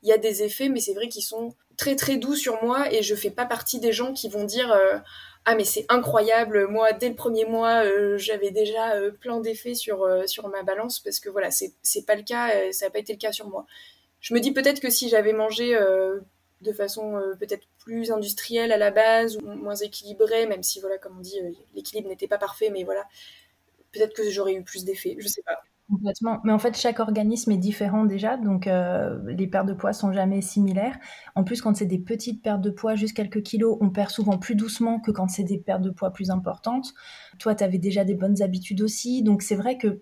[0.03, 2.93] il y a des effets, mais c'est vrai qu'ils sont très très doux sur moi
[2.93, 4.97] et je fais pas partie des gens qui vont dire euh,
[5.45, 7.83] ah mais c'est incroyable, moi dès le premier mois
[8.17, 12.21] j'avais déjà plein d'effets sur sur ma balance parce que voilà c'est c'est pas le
[12.21, 13.65] cas, ça n'a pas été le cas sur moi.
[14.21, 15.75] Je me dis peut-être que si j'avais mangé
[16.61, 21.17] de façon peut-être plus industrielle à la base ou moins équilibrée, même si, voilà, comme
[21.17, 23.03] on dit, euh, l'équilibre n'était pas parfait, mais voilà,
[23.91, 25.59] peut-être que j'aurais eu plus d'effets, je sais pas.
[25.89, 26.39] Complètement.
[26.45, 30.13] Mais en fait, chaque organisme est différent déjà, donc euh, les pertes de poids sont
[30.13, 30.97] jamais similaires.
[31.35, 34.37] En plus, quand c'est des petites pertes de poids, juste quelques kilos, on perd souvent
[34.37, 36.93] plus doucement que quand c'est des pertes de poids plus importantes.
[37.37, 40.01] Toi, tu avais déjà des bonnes habitudes aussi, donc c'est vrai que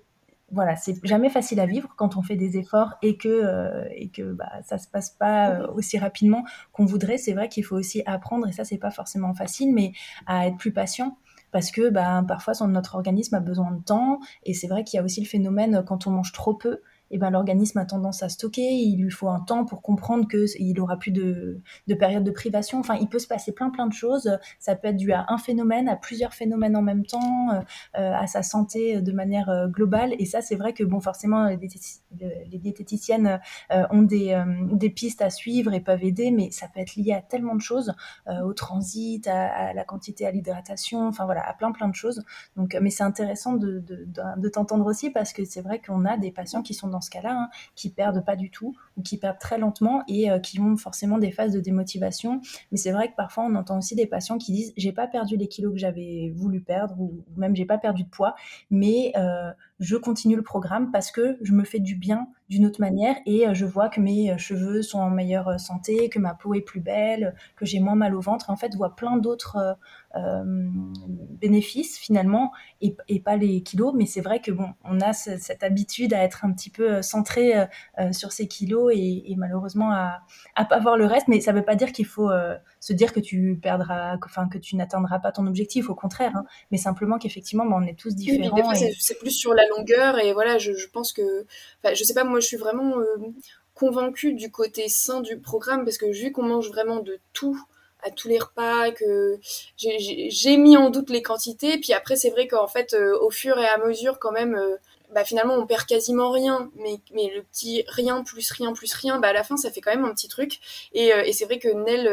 [0.51, 4.09] voilà, c'est jamais facile à vivre quand on fait des efforts et que euh, et
[4.09, 7.17] que bah, ça se passe pas euh, aussi rapidement qu'on voudrait.
[7.17, 9.93] C'est vrai qu'il faut aussi apprendre et ça c'est pas forcément facile, mais
[10.27, 11.17] à être plus patient
[11.51, 14.97] parce que bah, parfois son, notre organisme a besoin de temps et c'est vrai qu'il
[14.97, 16.81] y a aussi le phénomène quand on mange trop peu
[17.13, 20.79] eh ben, l'organisme a tendance à stocker, il lui faut un temps pour comprendre qu'il
[20.79, 22.79] aura plus de, de période de privation.
[22.79, 24.37] Enfin, il peut se passer plein plein de choses.
[24.59, 27.59] Ça peut être dû à un phénomène, à plusieurs phénomènes en même temps, euh,
[27.97, 30.13] euh, à sa santé de manière euh, globale.
[30.19, 31.57] Et ça, c'est vrai que bon, forcément, les,
[32.59, 37.13] diététiciennes ont des, des pistes à suivre et peuvent aider, mais ça peut être lié
[37.13, 37.93] à tellement de choses,
[38.43, 42.23] au transit, à, la quantité, à l'hydratation, enfin voilà, à plein plein de choses.
[42.55, 46.17] Donc, mais c'est intéressant de, de, de t'entendre aussi parce que c'est vrai qu'on a
[46.17, 49.17] des patients qui sont dans ce cas-là, hein, qui perdent pas du tout ou qui
[49.17, 52.41] perdent très lentement et euh, qui ont forcément des phases de démotivation.
[52.71, 55.37] Mais c'est vrai que parfois on entend aussi des patients qui disent j'ai pas perdu
[55.37, 58.35] les kilos que j'avais voulu perdre ou, même j'ai pas perdu de poids,
[58.69, 62.79] mais euh, je continue le programme parce que je me fais du bien d'une autre
[62.79, 66.53] manière et euh, je vois que mes cheveux sont en meilleure santé, que ma peau
[66.53, 68.49] est plus belle, que j'ai moins mal au ventre.
[68.49, 69.77] en fait, je vois plein d'autres
[70.17, 70.43] euh,
[71.39, 73.93] bénéfices finalement et, pas les kilos.
[73.95, 77.01] Mais c'est vrai que bon, on a cette habitude à être un petit peu euh,
[77.01, 80.21] centré euh, sur ces kilos et, malheureusement à,
[80.55, 81.27] à pas voir le reste.
[81.29, 82.29] Mais ça veut pas dire qu'il faut
[82.81, 85.89] se dire que tu perdras, enfin que tu n'atteindras pas ton objectif.
[85.89, 86.45] Au contraire, hein.
[86.71, 88.73] mais simplement qu'effectivement, bah, on est tous différents.
[88.99, 91.45] c'est plus sur la longueur et voilà, je, pense que,
[91.85, 92.95] je sais pas, moi, je suis vraiment
[93.75, 97.57] convaincue du côté sain du programme parce que vu qu'on mange vraiment de tout
[98.03, 99.39] à tous les repas, que
[99.77, 101.77] j'ai mis en doute les quantités.
[101.77, 104.59] Puis après, c'est vrai qu'en fait, au fur et à mesure, quand même,
[105.13, 109.19] bah, finalement on perd quasiment rien, mais, mais le petit rien plus rien plus rien,
[109.19, 110.59] bah, à la fin ça fait quand même un petit truc.
[110.93, 112.05] Et, et c'est vrai que Nel,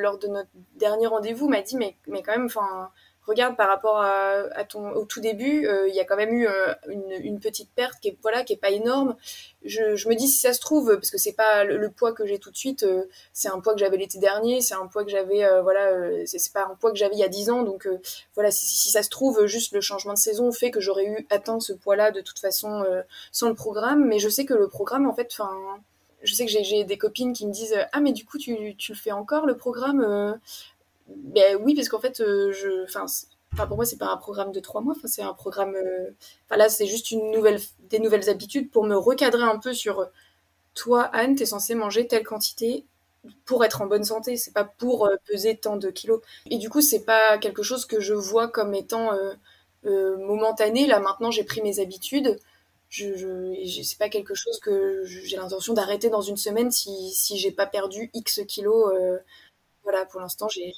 [0.00, 2.90] lors de notre dernier rendez-vous, m'a dit mais, mais quand même, enfin
[3.26, 6.46] regarde par rapport à, ton au tout début, euh, il y a quand même eu
[6.46, 9.16] euh, une, petite perte qui est voilà qui est pas énorme.
[9.64, 12.38] Je, me dis si ça se trouve parce que c'est pas le, poids que j'ai
[12.38, 15.10] tout de suite, euh, c'est un poids que j'avais l'été dernier, c'est un poids que
[15.10, 15.90] j'avais voilà
[16.26, 17.88] c'est pas un poids que j'avais il y a 10 ans donc
[18.34, 21.60] voilà si, ça se trouve juste le changement de saison fait que j'aurais eu atteint
[21.60, 22.84] ce poids là de toute façon
[23.32, 25.50] sans le programme, mais je sais que le programme en fait enfin
[26.22, 28.92] je sais que j'ai des copines qui me disent ah mais du coup tu, tu
[28.92, 30.38] le fais encore le programme
[31.08, 33.06] ben oui, parce qu'en fait, euh, je, enfin,
[33.66, 34.94] pour moi, c'est pas un programme de trois mois.
[34.96, 35.74] Enfin, c'est un programme.
[35.74, 36.10] Euh,
[36.46, 40.00] enfin, là, c'est juste une nouvelle, des nouvelles habitudes pour me recadrer un peu sur.
[40.00, 40.06] Euh,
[40.74, 42.84] toi, Anne, t'es censée manger telle quantité
[43.46, 44.36] pour être en bonne santé.
[44.36, 46.20] C'est pas pour peser tant de kilos.
[46.50, 49.12] Et du coup, c'est pas quelque chose que je vois comme étant
[49.84, 50.86] momentané.
[50.86, 52.38] Là, maintenant, j'ai pris mes habitudes.
[52.90, 57.38] Je, je c'est pas quelque chose que j'ai l'intention d'arrêter dans une semaine si, si
[57.38, 58.92] j'ai pas perdu X kilos.
[59.82, 60.74] voilà, pour l'instant, j'ai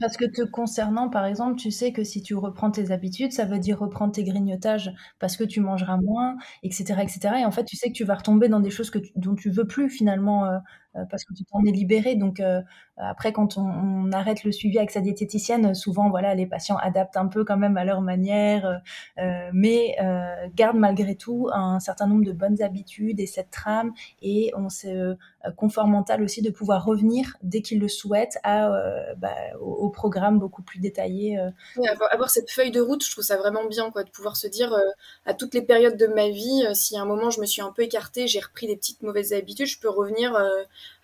[0.00, 3.44] parce que te concernant, par exemple, tu sais que si tu reprends tes habitudes, ça
[3.44, 7.36] veut dire reprendre tes grignotages parce que tu mangeras moins, etc., etc.
[7.40, 9.50] Et en fait, tu sais que tu vas retomber dans des choses que dont tu
[9.50, 10.58] veux plus finalement euh,
[10.96, 12.16] euh, parce que tu t'en es libéré.
[12.16, 12.60] Donc euh,
[12.96, 17.28] après, quand on, arrête le suivi avec sa diététicienne, souvent, voilà, les patients adaptent un
[17.28, 18.80] peu quand même à leur manière,
[19.52, 19.96] mais
[20.54, 23.92] gardent malgré tout un certain nombre de bonnes habitudes et cette trame.
[24.22, 25.16] Et on se
[25.56, 28.70] confort mental aussi de pouvoir revenir dès qu'ils le souhaitent à,
[29.16, 31.38] bah, au, programme beaucoup plus détaillé.
[32.10, 34.76] avoir, cette feuille de route, je trouve ça vraiment bien, de pouvoir se dire
[35.26, 37.72] à toutes les périodes de ma vie, si à un moment je me suis un
[37.72, 40.36] peu écartée, j'ai repris des petites mauvaises habitudes, je peux revenir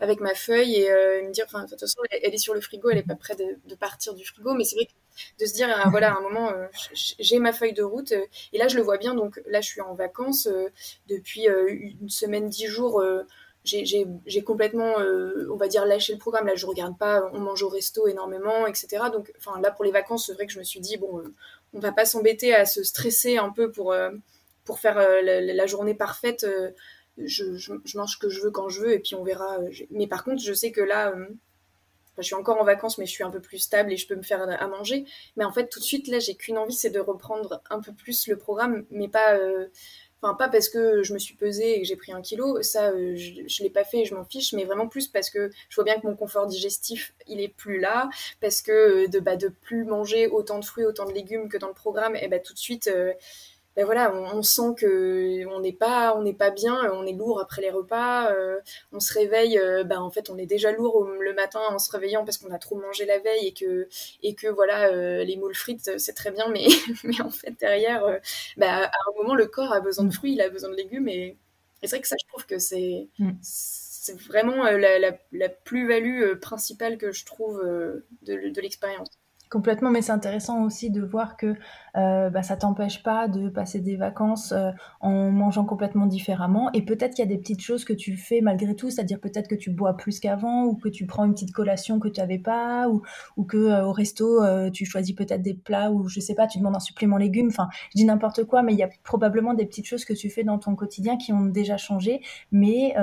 [0.01, 2.91] avec ma feuille et euh, me dire, de toute façon, elle, est sur le frigo,
[2.91, 5.69] elle est pas prête de, partir du frigo, mais c'est vrai que de se dire,
[5.71, 8.77] ah, voilà, à un moment, euh, j'ai ma feuille de route, euh, et là, je
[8.77, 10.49] le vois bien, donc là, je suis en vacances
[11.09, 13.03] depuis une semaine, dix jours.
[13.65, 14.95] J'ai complètement,
[15.51, 16.47] on va dire, lâché le programme.
[16.47, 19.05] Là, je regarde pas, on mange au resto énormément, etc.
[19.13, 21.23] Donc, enfin, là, pour les vacances, c'est vrai que je me suis dit, bon,
[21.73, 23.95] on va pas s'embêter à se stresser un peu pour,
[24.65, 26.47] pour faire la, journée parfaite
[27.19, 29.59] je, mange ce que je veux quand je veux et puis on verra.
[29.59, 31.27] Euh, mais par contre, je sais que là, euh,
[32.19, 34.17] je suis encore en vacances, mais je suis un peu plus stable et je peux
[34.17, 35.05] me faire à manger.
[35.37, 37.93] Mais en fait, tout de suite, là, j'ai qu'une envie, c'est de reprendre un peu
[37.93, 39.37] plus le programme, mais pas.
[40.25, 42.63] Euh, enfin, pas parce que je me suis pesée et que j'ai pris un kilo,
[42.63, 45.51] ça, je, je l'ai pas fait et je m'en fiche, mais vraiment plus parce que
[45.69, 48.09] je vois bien que mon confort digestif, il est plus là,
[48.41, 51.69] parce que de, bah, de plus manger autant de fruits, autant de légumes que dans
[51.69, 52.91] le programme, et bah, tout de suite,
[53.77, 57.41] ben voilà, on, sent que on n'est pas, on n'est pas bien, on est lourd
[57.41, 58.61] après les repas, euh,
[58.93, 62.25] on se réveille, ben en fait on est déjà lourd le matin en se réveillant
[62.25, 63.89] parce qu'on a trop mangé la veille et que
[64.23, 66.67] et que voilà euh, les moules frites c'est très bien, mais
[67.05, 68.05] mais en fait derrière,
[68.57, 71.09] bah, à un moment le corps a besoin de fruits, il a besoin de légumes
[71.09, 71.37] et,
[71.83, 73.33] c'est vrai que ça je trouve que c'est mm.
[73.43, 74.99] c'est vraiment la,
[75.33, 79.09] la, plus-value principale que je trouve de, de l'expérience.
[79.51, 81.55] Complètement, mais c'est intéressant aussi de voir que
[81.97, 86.73] euh, bah, ça t'empêche pas de passer des vacances euh, en mangeant complètement différemment.
[86.73, 89.47] Et peut-être qu'il y a des petites choses que tu fais malgré tout, c'est-à-dire peut-être
[89.47, 92.39] que tu bois plus qu'avant ou que tu prends une petite collation que tu n'avais
[92.39, 93.03] pas ou,
[93.45, 96.77] que euh, au resto tu choisis peut-être des plats ou je sais pas, tu demandes
[96.77, 97.49] un supplément légumes.
[97.49, 100.31] Enfin, je dis n'importe quoi, mais il y a probablement des petites choses que tu
[100.31, 102.23] fais dans ton quotidien qui ont déjà changé.
[102.51, 102.95] Mais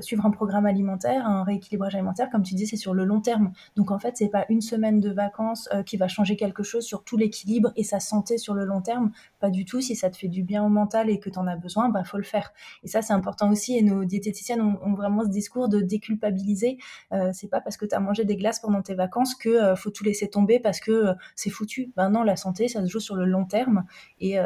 [0.00, 3.52] suivre un programme alimentaire, un rééquilibrage alimentaire, comme tu dis, c'est sur le long terme.
[3.76, 6.84] Donc en fait, c'est pas une semaine de vacances euh, qui va changer quelque chose
[6.84, 9.10] sur tout l'équilibre et sa santé sur le long terme.
[9.40, 9.80] Pas du tout.
[9.80, 12.04] Si ça te fait du bien au mental et que tu en as besoin, bah
[12.04, 12.52] faut le faire.
[12.82, 13.76] Et ça, c'est important aussi.
[13.76, 16.78] Et nos diététiciennes ont, vraiment ce discours de déculpabiliser.
[17.12, 19.76] Euh, c'est pas parce que tu as mangé des glaces pendant tes vacances que euh,
[19.76, 21.92] faut tout laisser tomber parce que c'est foutu.
[21.96, 23.84] Ben non, la santé, ça se joue sur le long terme.
[24.20, 24.38] Et,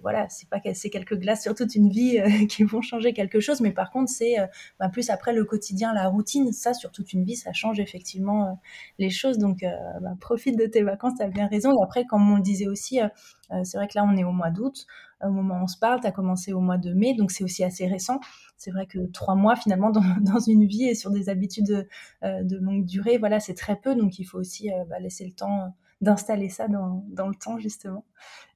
[0.00, 2.18] voilà, c'est pas c'est quelques glaces sur toute une vie
[2.48, 4.36] qui vont changer quelque chose, mais par contre, c'est
[4.80, 6.52] ben plus après le quotidien, la routine.
[6.52, 8.60] Ça, sur toute une vie, ça change effectivement
[8.98, 9.38] les choses.
[9.38, 9.60] Donc,
[10.00, 11.72] ben, profite de tes vacances, tu as bien raison.
[11.78, 14.24] Et après, comme on le disait aussi, euh, euh, c'est vrai que là, on est
[14.24, 14.86] au mois d'août.
[15.22, 17.44] Au moment où on se parle, tu as commencé au mois de mai, donc c'est
[17.44, 18.18] aussi assez récent.
[18.56, 21.86] C'est vrai que trois mois, finalement, dans, une vie et sur des habitudes
[22.24, 23.94] euh, de, longue durée, voilà, c'est très peu.
[23.94, 28.04] Donc, il faut aussi bah, laisser le temps d'installer ça dans, le temps, justement.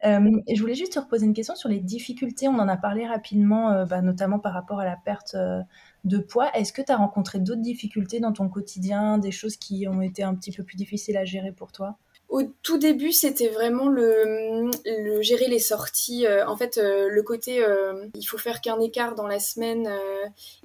[0.02, 2.48] je voulais juste te reposer une question sur les difficultés.
[2.48, 5.36] On en a parlé rapidement, bah, notamment par rapport à la perte
[6.06, 6.50] de poids.
[6.54, 10.22] Est-ce que tu as rencontré d'autres difficultés dans ton quotidien, des choses qui ont été
[10.22, 11.98] un petit peu plus difficiles à gérer pour toi?
[12.28, 16.26] Au tout début, c'était vraiment le, le, gérer les sorties.
[16.26, 19.88] Euh, en fait, euh, le côté euh, il faut faire qu'un écart dans la semaine.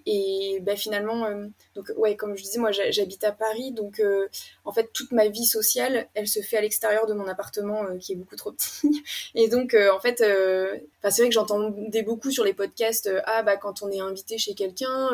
[0.06, 1.28] Et bah, finalement,
[1.76, 4.02] donc ouais, comme je disais, moi j'habite à Paris, donc
[4.66, 8.14] en fait toute ma vie sociale, elle se fait à l'extérieur de mon appartement qui
[8.14, 9.04] est beaucoup trop petit.
[9.36, 13.82] Et donc en fait, c'est vrai que j'entendais beaucoup sur les podcasts ah bah quand
[13.84, 15.10] on est invité chez quelqu'un,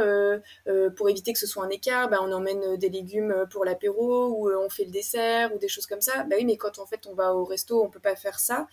[0.95, 4.49] pour éviter que ce soit un écart, bah, on emmène des légumes pour l'apéro ou
[4.51, 6.23] on fait le dessert ou des choses comme ça.
[6.23, 8.67] Bah oui, mais quand en fait on va au resto, on peut pas faire ça.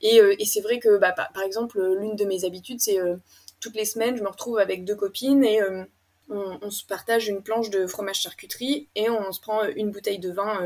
[0.00, 3.16] Et, euh, et c'est vrai que, bah, par exemple, l'une de mes habitudes, c'est euh,
[3.60, 5.84] toutes les semaines, je me retrouve avec deux copines et euh,
[6.30, 10.30] on, se partage une planche de fromage charcuterie et on, se prend une bouteille de
[10.30, 10.60] vin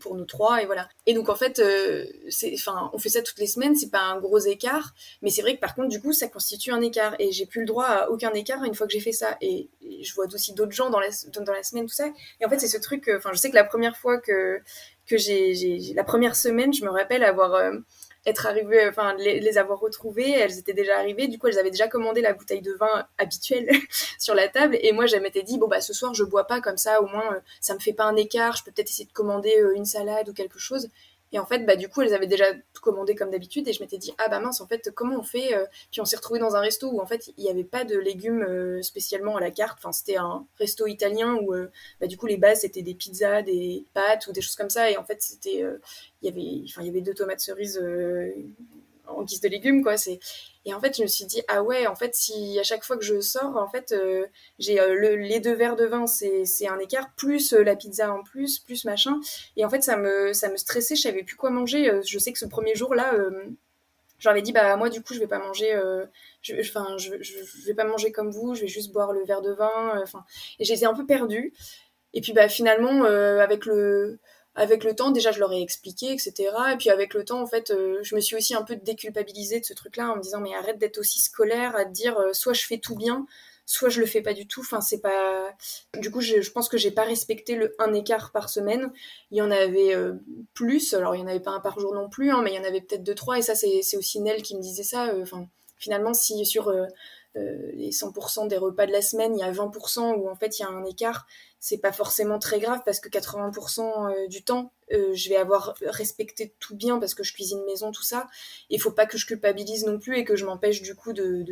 [0.00, 0.88] pour nous trois et voilà.
[1.06, 1.62] Et donc en fait,
[2.54, 5.54] enfin, on fait ça toutes les semaines, c'est pas un gros écart, mais c'est vrai
[5.54, 8.10] que par contre du coup ça constitue un écart et j'ai plus le droit à
[8.10, 9.68] aucun écart une fois que j'ai fait ça et,
[10.02, 12.08] je vois aussi d'autres gens dans la, dans la semaine tout ça
[12.40, 14.60] et en fait c'est ce truc, enfin je sais que la première fois que
[15.06, 17.72] que j'ai la première semaine, je me rappelle avoir euh,
[18.26, 21.88] être arrivée, enfin les, avoir retrouvées, elles étaient déjà arrivées, du coup elles avaient déjà
[21.88, 23.68] commandé la bouteille de vin habituelle
[24.18, 24.78] sur la table.
[24.80, 27.06] Et moi je m'étais dit bon bah ce soir je bois pas comme ça, au
[27.06, 29.74] moins euh, ça me fait pas un écart, je peux peut-être essayer de commander euh,
[29.74, 30.88] une salade ou quelque chose
[31.34, 32.44] et en fait, bah, du coup, elles avaient déjà
[32.80, 33.66] commandé comme d'habitude.
[33.66, 36.04] Et je m'étais dit, ah bah mince, en fait, comment on fait euh, Puis on
[36.04, 38.82] s'est retrouvé dans un resto où en fait, il n'y avait pas de légumes euh,
[38.82, 39.78] spécialement à la carte.
[39.80, 43.42] Enfin, c'était un resto italien où, euh, bah, du coup, les bases, c'était des pizzas,
[43.42, 44.92] des pâtes ou des choses comme ça.
[44.92, 45.64] Et en fait, c'était.
[46.22, 47.82] il y avait deux tomates cerises
[49.06, 49.96] en guise de légumes, quoi.
[49.96, 50.18] C'est
[50.66, 52.96] et en fait, je me suis dit ah ouais, en fait, si à chaque fois
[52.96, 54.26] que je sors, en fait, euh,
[54.58, 58.12] j'ai euh, le, les deux verres de vin, c'est un écart plus euh, la pizza
[58.12, 59.20] en plus, plus machin.
[59.56, 62.00] Et en fait, ça me ça me stressait, je savais plus quoi manger.
[62.06, 63.14] je sais que ce premier jour là.
[64.18, 65.76] J'avais dit bah moi du coup je vais pas manger
[66.40, 69.42] je, enfin je, je, vais pas manger comme vous je vais juste boire le verre
[69.42, 70.24] de vin enfin
[70.58, 71.52] et j'étais un peu perdue
[72.14, 74.18] et puis bah finalement avec le
[74.56, 76.34] avec le temps, déjà, je leur ai expliqué, etc.
[76.72, 79.60] Et puis avec le temps, en fait, euh, je me suis aussi un peu déculpabilisée
[79.60, 82.32] de ce truc-là en me disant, mais arrête d'être aussi scolaire, à te dire, euh,
[82.32, 83.26] soit je fais tout bien,
[83.66, 84.60] soit je le fais pas du tout.
[84.60, 85.52] Enfin, c'est pas.
[85.98, 88.92] Du coup, je, pense que j'ai pas respecté le un écart par semaine.
[89.32, 90.14] Il y en avait euh,
[90.54, 90.94] plus.
[90.94, 92.60] Alors, il y en avait pas un par jour non plus, hein, mais il y
[92.60, 93.38] en avait peut-être deux, trois.
[93.38, 95.12] Et ça, c'est aussi Nel qui me disait ça.
[95.20, 96.72] Enfin, finalement, si sur
[97.36, 100.62] les 100% des repas de la semaine, il y a 20% où en fait il
[100.62, 101.26] y a un écart,
[101.64, 105.74] c'est pas forcément très grave parce que 80% euh, du temps, euh, je vais avoir
[105.80, 108.28] respecté tout bien parce que je cuisine maison, tout ça.
[108.68, 111.42] Il faut pas que je culpabilise non plus et que je m'empêche du coup de,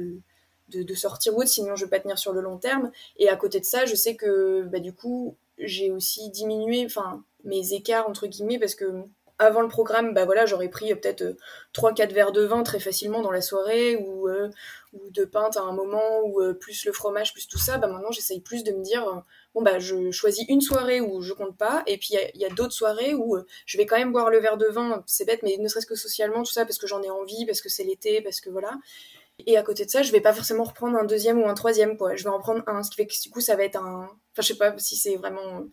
[0.69, 2.93] de, sortir ou sinon je vais pas tenir sur le long terme.
[3.17, 7.25] Et à côté de ça, je sais que bah, du coup, j'ai aussi diminué enfin
[7.45, 9.05] mes écarts entre guillemets parce que
[9.43, 11.37] avant le programme, bah voilà, j'aurais pris euh, peut-être euh,
[11.73, 14.49] trois 3-4 verres de vin très facilement dans la soirée ou, euh,
[14.93, 17.79] ou de pinte à un moment ou plus le fromage, plus tout ça.
[17.79, 19.23] Bah maintenant, j'essaye plus de me dire,
[19.55, 22.49] bon, bah je choisis une soirée où je compte pas et puis il y a,
[22.51, 25.57] d'autres soirées où je vais quand même boire le verre de vin, c'est bête, mais
[25.59, 28.21] ne serait-ce que socialement, tout ça, parce que j'en ai envie, parce que c'est l'été,
[28.21, 28.79] parce que voilà.
[29.47, 31.97] Et à côté de ça, je vais pas forcément reprendre un deuxième ou un troisième.
[32.15, 34.05] Je vais en prendre un, ce qui fait que du coup, ça va être un.
[34.05, 35.69] Enfin, je sais pas si c'est vraiment euh,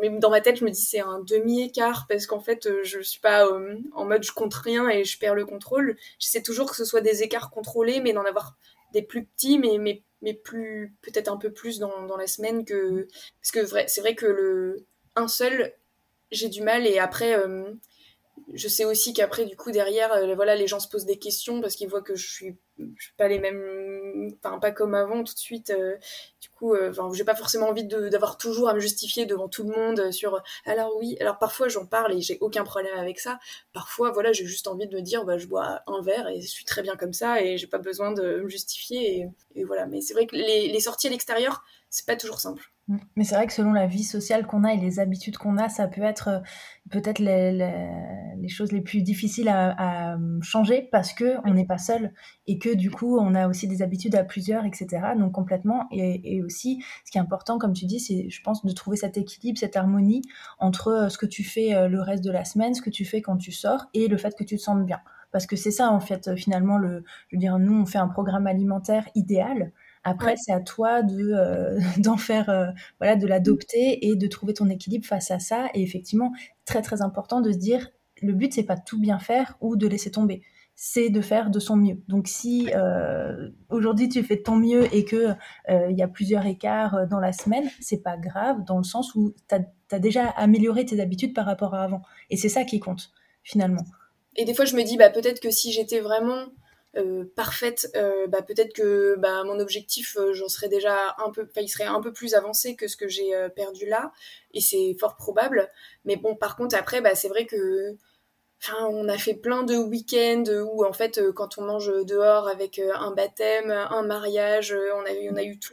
[0.00, 3.00] mais dans ma tête, je me dis c'est un demi-écart parce qu'en fait, euh, je
[3.00, 5.96] suis pas euh, en mode je compte rien et je perds le contrôle.
[6.18, 8.56] J'essaie toujours que ce soit des écarts contrôlés, mais d'en avoir
[8.92, 12.64] des plus petits, mais, mais, mais plus peut-être un peu plus dans, dans la semaine
[12.64, 13.08] que
[13.40, 15.74] parce que c'est vrai que le un seul,
[16.30, 17.36] j'ai du mal et après
[18.52, 21.74] je sais aussi qu'après du coup derrière voilà les gens se posent des questions parce
[21.76, 22.56] qu'ils voient que je suis
[22.98, 25.72] suis pas les mêmes enfin pas comme avant tout de suite
[26.40, 29.64] du coup euh, enfin j'ai pas forcément envie d'avoir toujours à me justifier devant tout
[29.64, 33.38] le monde sur alors oui alors parfois j'en parle et j'ai aucun problème avec ça.
[33.72, 36.48] Parfois voilà j'ai juste envie de me dire bah je bois un verre et je
[36.48, 40.00] suis très bien comme ça et j'ai pas besoin de me justifier et, voilà mais
[40.00, 42.98] c'est vrai que les sorties à l'extérieur c'est pas toujours simple Mm.
[43.16, 45.68] Mais c'est vrai que selon la vie sociale qu'on a et les habitudes qu'on a,
[45.68, 46.38] ça peut être euh,
[46.90, 52.12] peut-être les, les, choses les plus difficiles à, changer parce que on n'est pas seul
[52.46, 54.88] et que du coup on a aussi des habitudes à plusieurs, etc.
[55.16, 55.86] Donc complètement.
[55.92, 58.96] Et, et aussi, ce qui est important, comme tu dis, c'est, je pense, de trouver
[58.96, 60.22] cet équilibre, cette harmonie
[60.58, 63.04] entre euh, ce que tu fais euh, le reste de la semaine, ce que tu
[63.04, 65.00] fais quand tu sors et le fait que tu te sentes bien.
[65.32, 68.08] Parce que c'est ça en fait finalement le, je veux dire, nous on fait un
[68.08, 69.72] programme alimentaire idéal
[70.10, 72.66] après, c'est à toi de euh, d'en faire, euh,
[72.98, 75.68] voilà, de l'adopter et de trouver ton équilibre face à ça.
[75.74, 76.32] Et effectivement,
[76.64, 79.76] très très important de se dire, le but c'est pas de tout bien faire ou
[79.76, 80.42] de laisser tomber,
[80.74, 81.98] c'est de faire de son mieux.
[82.08, 85.28] Donc si euh, aujourd'hui tu fais de ton mieux et que
[85.68, 89.32] il y a plusieurs écarts dans la semaine, c'est pas grave dans le sens où
[89.48, 92.02] tu as, déjà amélioré tes habitudes par rapport à avant.
[92.28, 93.10] Et c'est ça qui compte
[93.42, 93.84] finalement.
[94.36, 96.44] Et des fois je me dis bah peut-être que si j'étais vraiment
[97.36, 97.88] parfaite,
[98.28, 102.12] bah, peut-être que bah, mon objectif, j'en serais déjà un peu, il serait un peu
[102.12, 104.12] plus avancé que ce que j'ai perdu là,
[104.54, 105.68] et c'est fort probable.
[106.04, 107.96] Mais bon, par contre, après, bah, c'est vrai que
[108.62, 112.46] Enfin, on a fait plein de week-ends où en fait, euh, quand on mange dehors
[112.46, 115.72] avec euh, un baptême, un mariage, euh, on a eu, on a eu tous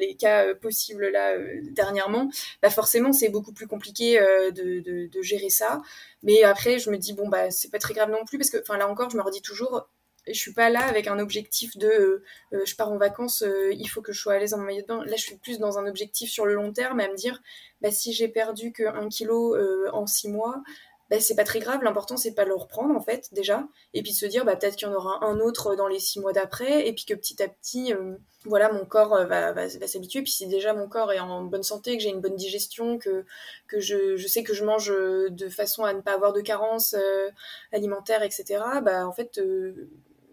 [0.00, 1.36] les cas possibles là
[1.72, 2.30] dernièrement.
[2.62, 5.82] Bah forcément, c'est beaucoup plus compliqué de, de, de, gérer ça.
[6.22, 8.58] Mais après, je me dis bon bah c'est pas très grave non plus parce que,
[8.58, 9.88] enfin là encore, je me redis toujours,
[10.28, 12.22] je suis pas là avec un objectif de
[12.52, 15.04] je pars en vacances, il faut que je sois à l'aise mon maillot de bain.
[15.04, 17.42] Là, je suis plus dans un objectif sur le long terme à me dire
[17.80, 19.56] bah, si j'ai perdu que un kilo
[19.92, 20.62] en six mois,
[21.10, 21.82] bah, c'est pas très grave.
[21.82, 23.66] L'important, c'est pas le reprendre, en fait, déjà.
[23.94, 25.98] Et puis de se dire, bah, peut-être qu'il y en aura un autre dans les
[25.98, 26.86] six mois d'après.
[26.86, 30.22] Et puis que petit à petit, euh, voilà, mon corps euh, va, va, s'habituer.
[30.22, 33.24] Puis si déjà mon corps est en bonne santé, que j'ai une bonne digestion, que,
[33.68, 36.94] que je, je, sais que je mange de façon à ne pas avoir de carence
[36.94, 37.30] euh,
[37.72, 39.40] alimentaire, etc., bah, en fait,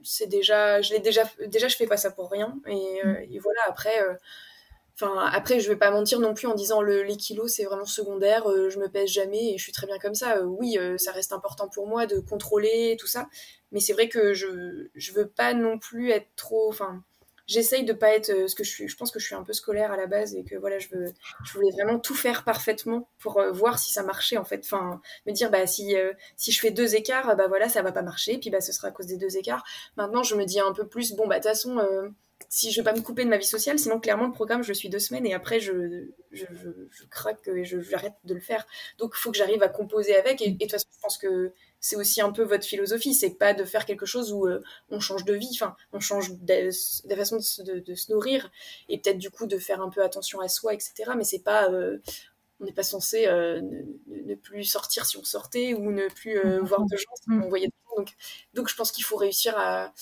[0.05, 2.57] c'est déjà, je l'ai déjà, déjà, je fais pas ça pour rien.
[2.67, 3.17] Et, mmh.
[3.31, 3.99] et voilà, après
[4.97, 7.85] Enfin, après, je vais pas mentir non plus en disant le, les kilos, c'est vraiment
[7.85, 10.37] secondaire, euh, je me pèse jamais et je suis très bien comme ça.
[10.37, 13.27] Euh, oui, euh, ça reste important pour moi de contrôler tout ça,
[13.73, 16.69] mais c'est vrai que je, je veux pas non plus être trop.
[16.69, 17.03] Enfin,
[17.47, 18.87] j'essaye de pas être ce que je suis.
[18.87, 20.89] Je pense que je suis un peu scolaire à la base et que voilà, je
[20.89, 21.05] veux,
[21.43, 24.61] je voulais vraiment tout faire parfaitement pour voir si ça marchait en fait.
[24.63, 25.95] Enfin, me dire bah si
[26.37, 28.89] si je fais deux écarts, bah voilà, ça va pas marcher, puis bah ce sera
[28.89, 29.63] à cause des deux écarts.
[29.97, 32.13] Maintenant, je me dis un peu plus bon bah de toute façon
[32.49, 34.73] si je vais pas me couper de ma vie sociale, sinon clairement le programme je
[34.73, 36.45] suis deux semaines et après je, je,
[36.89, 38.65] je, craque et j'arrête de le faire.
[38.97, 41.53] Donc il faut que j'arrive à composer avec et, de toute façon je pense que
[41.79, 44.99] c'est aussi un peu votre philosophie, c'est pas de faire quelque chose où euh, on
[44.99, 48.51] change de vie, enfin on change de, de façon de, de, se nourrir
[48.89, 51.11] et peut-être du coup de faire un peu attention à soi, etc.
[51.17, 51.99] Mais c'est pas euh,
[52.59, 53.61] on n'est pas censé euh,
[54.07, 57.67] ne, plus sortir si on sortait ou ne plus voir de gens si on voyait
[57.67, 57.95] de gens.
[57.97, 58.09] Donc,
[58.53, 59.93] donc je pense qu'il faut réussir à,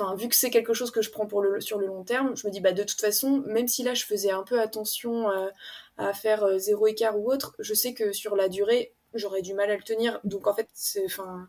[0.00, 2.36] enfin vu que c'est quelque chose que je prends pour le, sur le long terme,
[2.36, 5.30] je me dis bah de toute façon, même si là je faisais un peu attention
[5.30, 5.48] euh,
[5.96, 9.54] à faire euh, zéro écart ou autre, je sais que sur la durée j'aurais du
[9.54, 10.20] mal à le tenir.
[10.24, 10.68] Donc en fait,
[11.04, 11.48] enfin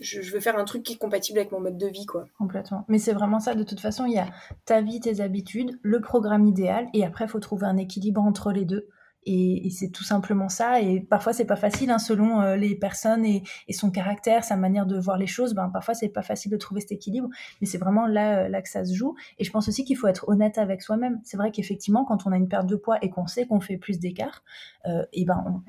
[0.00, 2.26] je, veux faire un truc qui est compatible avec mon mode de vie, quoi.
[2.38, 2.84] Complètement.
[2.88, 4.28] Mais c'est vraiment ça, de toute façon, il y a
[4.64, 8.52] ta vie, tes habitudes, le programme idéal, et après, il faut trouver un équilibre entre
[8.52, 8.88] les deux.
[9.30, 10.80] Et, c'est tout simplement ça.
[10.80, 14.86] Et parfois, c'est pas facile, hein, selon euh, les personnes et, son caractère, sa manière
[14.86, 15.54] de voir les choses.
[15.54, 17.28] Ben, parfois, c'est pas facile de trouver cet équilibre,
[17.60, 19.14] mais c'est vraiment là, euh, là que ça se joue.
[19.38, 21.20] Et je pense aussi qu'il faut être honnête avec soi-même.
[21.24, 23.76] C'est vrai qu'effectivement, quand on a une perte de poids et qu'on sait qu'on fait
[23.76, 24.42] plus d'écart,
[24.86, 25.62] euh, et ben,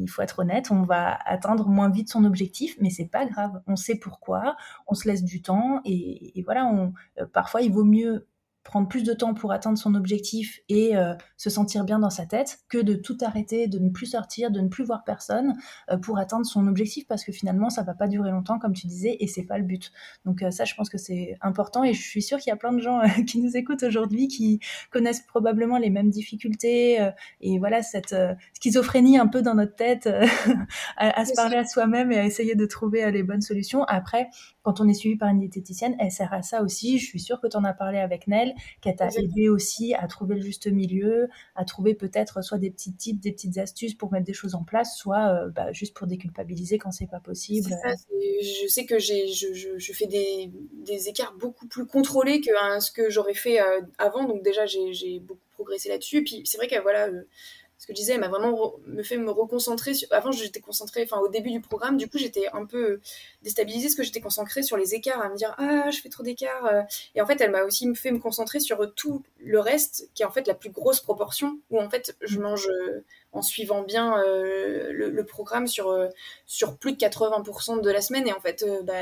[0.00, 3.62] il faut être honnête, on va atteindre moins vite son objectif, mais c'est pas grave.
[3.68, 4.56] On sait pourquoi,
[4.88, 6.92] on se laisse du temps, et, voilà, on,
[7.32, 8.26] parfois, il vaut mieux
[8.64, 12.24] prendre plus de temps pour atteindre son objectif et euh, se sentir bien dans sa
[12.24, 15.54] tête que de tout arrêter, de ne plus sortir, de ne plus voir personne
[15.90, 18.86] euh, pour atteindre son objectif parce que finalement ça va pas durer longtemps comme tu
[18.86, 19.92] disais et c'est pas le but.
[20.24, 22.56] Donc euh, ça je pense que c'est important et je suis sûre qu'il y a
[22.56, 24.60] plein de gens qui nous écoutent aujourd'hui qui
[24.90, 27.10] connaissent probablement les mêmes difficultés
[27.40, 28.14] et voilà cette
[28.54, 30.06] schizophrénie un peu dans notre tête
[30.96, 33.84] à, à se parler à soi-même et à essayer de trouver les bonnes solutions.
[33.84, 34.30] Après
[34.64, 36.98] quand on est suivi par une diététicienne, elle sert à ça aussi.
[36.98, 40.08] Je suis sûre que tu en as parlé avec Nel, qu'elle t'a aidé aussi à
[40.08, 44.10] trouver le juste milieu, à trouver peut-être soit des petits tips, des petites astuces pour
[44.10, 47.68] mettre des choses en place, soit euh, bah, juste pour déculpabiliser quand c'est pas possible.
[47.68, 47.92] Ça,
[48.40, 52.80] je sais que j'ai, je, je, fais des, des, écarts beaucoup plus contrôlés que hein,
[52.80, 54.24] ce que j'aurais fait euh, avant.
[54.24, 56.24] Donc déjà, j'ai beaucoup progressé là-dessus.
[56.24, 57.08] Puis c'est vrai que voilà.
[57.08, 57.22] Euh,
[57.78, 59.92] ce que je disais, m'a vraiment me fait me reconcentrer.
[60.10, 63.00] Avant, j'étais concentrée, enfin, au début du programme, du coup, j'étais un peu
[63.42, 66.22] déstabilisée parce que j'étais concentrée sur les écarts, à me dire, ah, je fais trop
[66.22, 66.66] d'écarts.
[66.66, 66.82] Euh.
[67.14, 70.26] Et en fait, elle m'a aussi fait me concentrer sur tout le reste, qui est
[70.26, 74.18] en fait la plus grosse proportion, où en fait, je mange euh, en suivant bien
[74.18, 76.08] euh, le, programme sur,
[76.46, 78.28] sur plus de 80% de la semaine.
[78.28, 78.94] Et en fait, bah,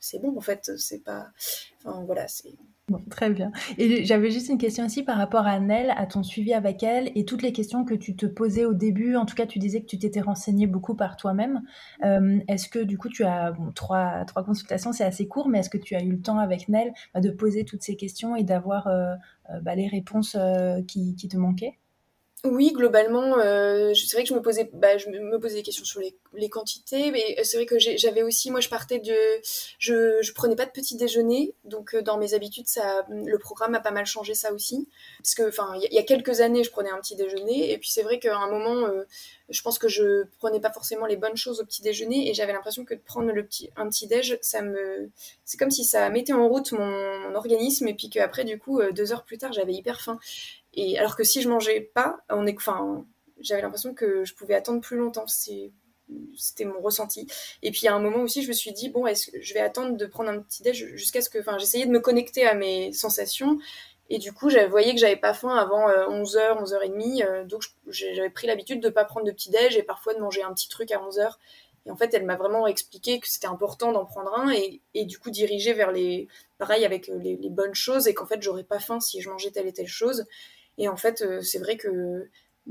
[0.00, 1.28] c'est bon, en fait, c'est pas.
[1.78, 2.54] Enfin, voilà, c'est
[3.10, 3.50] très bien.
[3.78, 7.10] Et j'avais juste une question aussi par rapport à Nell, à ton suivi avec elle
[7.14, 9.16] et toutes les questions que tu te posais au début.
[9.16, 11.62] En tout cas, tu disais que tu t'étais renseigné beaucoup par toi-même.
[12.04, 15.70] Euh, est-ce que du coup, tu as bon, trois, consultations, c'est assez court, mais est-ce
[15.70, 18.44] que tu as eu le temps avec Nell bah, de poser toutes ces questions et
[18.44, 19.14] d'avoir euh,
[19.50, 20.36] euh, bah, les réponses
[20.86, 21.78] qui, qui te manquaient?
[22.46, 25.84] Oui, globalement, euh, c'est vrai que je me posais, bah, je me posais des questions
[25.84, 29.14] sur les, quantités, mais c'est vrai que j'avais aussi, moi, je partais de,
[29.78, 33.74] je, je prenais pas de petit déjeuner, donc euh, dans mes habitudes, ça, le programme
[33.74, 34.88] a pas mal changé ça aussi,
[35.18, 37.90] parce que, enfin, il y, a quelques années, je prenais un petit déjeuner, et puis
[37.90, 39.04] c'est vrai qu'à un moment, euh,
[39.48, 42.52] je pense que je prenais pas forcément les bonnes choses au petit déjeuner, et j'avais
[42.52, 45.10] l'impression que de prendre le petit, un petit déj, ça me,
[45.44, 48.80] c'est comme si ça mettait en route mon, mon organisme, et puis qu'après, du coup,
[48.92, 50.18] deux heures plus tard, j'avais hyper faim.
[50.76, 53.06] Et alors que si je mangeais pas, enfin,
[53.40, 55.26] j'avais l'impression que je pouvais attendre plus longtemps.
[55.26, 57.26] C'était mon ressenti.
[57.62, 59.60] Et puis à un moment aussi, je me suis dit, bon, est-ce que je vais
[59.60, 61.38] attendre de prendre un petit déj jusqu'à ce que.
[61.38, 63.58] Enfin, j'essayais de me connecter à mes sensations.
[64.08, 67.24] Et du coup, j'avais voyé que j'avais pas faim avant 11h, euh, 11h30.
[67.24, 70.42] Euh, donc j'avais pris l'habitude de pas prendre de petit déj et parfois de manger
[70.42, 71.32] un petit truc à 11h.
[71.86, 75.04] Et en fait, elle m'a vraiment expliqué que c'était important d'en prendre un et, et,
[75.04, 76.28] du coup diriger vers les.
[76.58, 79.28] Pareil avec euh, les, les bonnes choses et qu'en fait, j'aurais pas faim si je
[79.28, 80.24] mangeais telle et telle chose.
[80.78, 82.28] Et en fait, c'est vrai que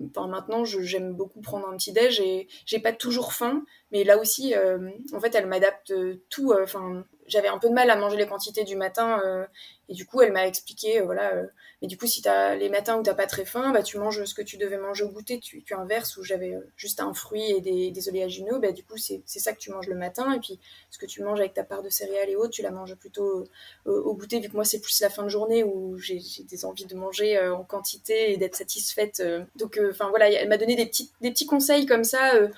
[0.09, 4.17] Enfin, maintenant, j'aime beaucoup prendre un petit déj et j'ai pas toujours faim, mais là
[4.17, 5.93] aussi, euh, en fait, elle m'adapte
[6.29, 6.51] tout.
[6.51, 9.45] Euh, enfin, j'avais un peu de mal à manger les quantités du matin euh,
[9.89, 11.45] et du coup elle m'a expliqué euh, voilà euh,
[11.81, 14.23] mais du coup si t'as les matins où t'as pas très faim bah tu manges
[14.25, 15.39] ce que tu devais manger au goûter.
[15.39, 18.97] Tu, tu inverses où j'avais juste un fruit et des, des oléagineux bah du coup
[18.97, 20.31] c'est ça que tu manges le matin.
[20.33, 20.59] Et puis
[20.89, 23.45] ce que tu manges avec ta part de céréales et autres tu la manges plutôt
[23.85, 26.85] au goûter vu que moi c'est plus la fin de journée où j'ai des envies
[26.85, 29.21] de manger en quantité et d'être satisfaite
[29.55, 32.49] donc enfin voilà elle m'a donné des petits des petits conseils comme ça euh,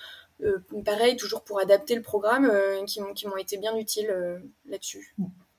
[0.85, 5.15] pareil, toujours pour adapter le programme, euh, qui m'ont été bien utiles euh, là-dessus.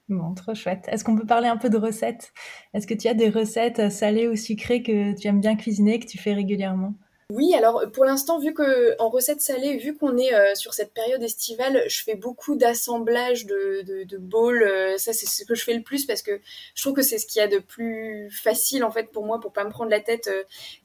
[0.08, 0.86] Bon, trop chouette.
[0.88, 2.32] Est-ce qu'on peut parler un peu de recettes?
[2.72, 6.06] Est-ce que tu as des recettes salées ou sucrées que tu aimes bien cuisiner, que
[6.06, 6.94] tu fais régulièrement?
[7.30, 11.22] Oui, alors pour l'instant, vu que en recettes salées, vu qu'on est sur cette période
[11.22, 14.66] estivale, je fais beaucoup d'assemblage de, de, de bowls.
[14.96, 16.40] ça, c'est ce que je fais le plus parce que
[16.74, 19.40] je trouve que c'est ce qu'il y a de plus facile en fait pour moi,
[19.40, 20.30] pour pas me prendre la tête.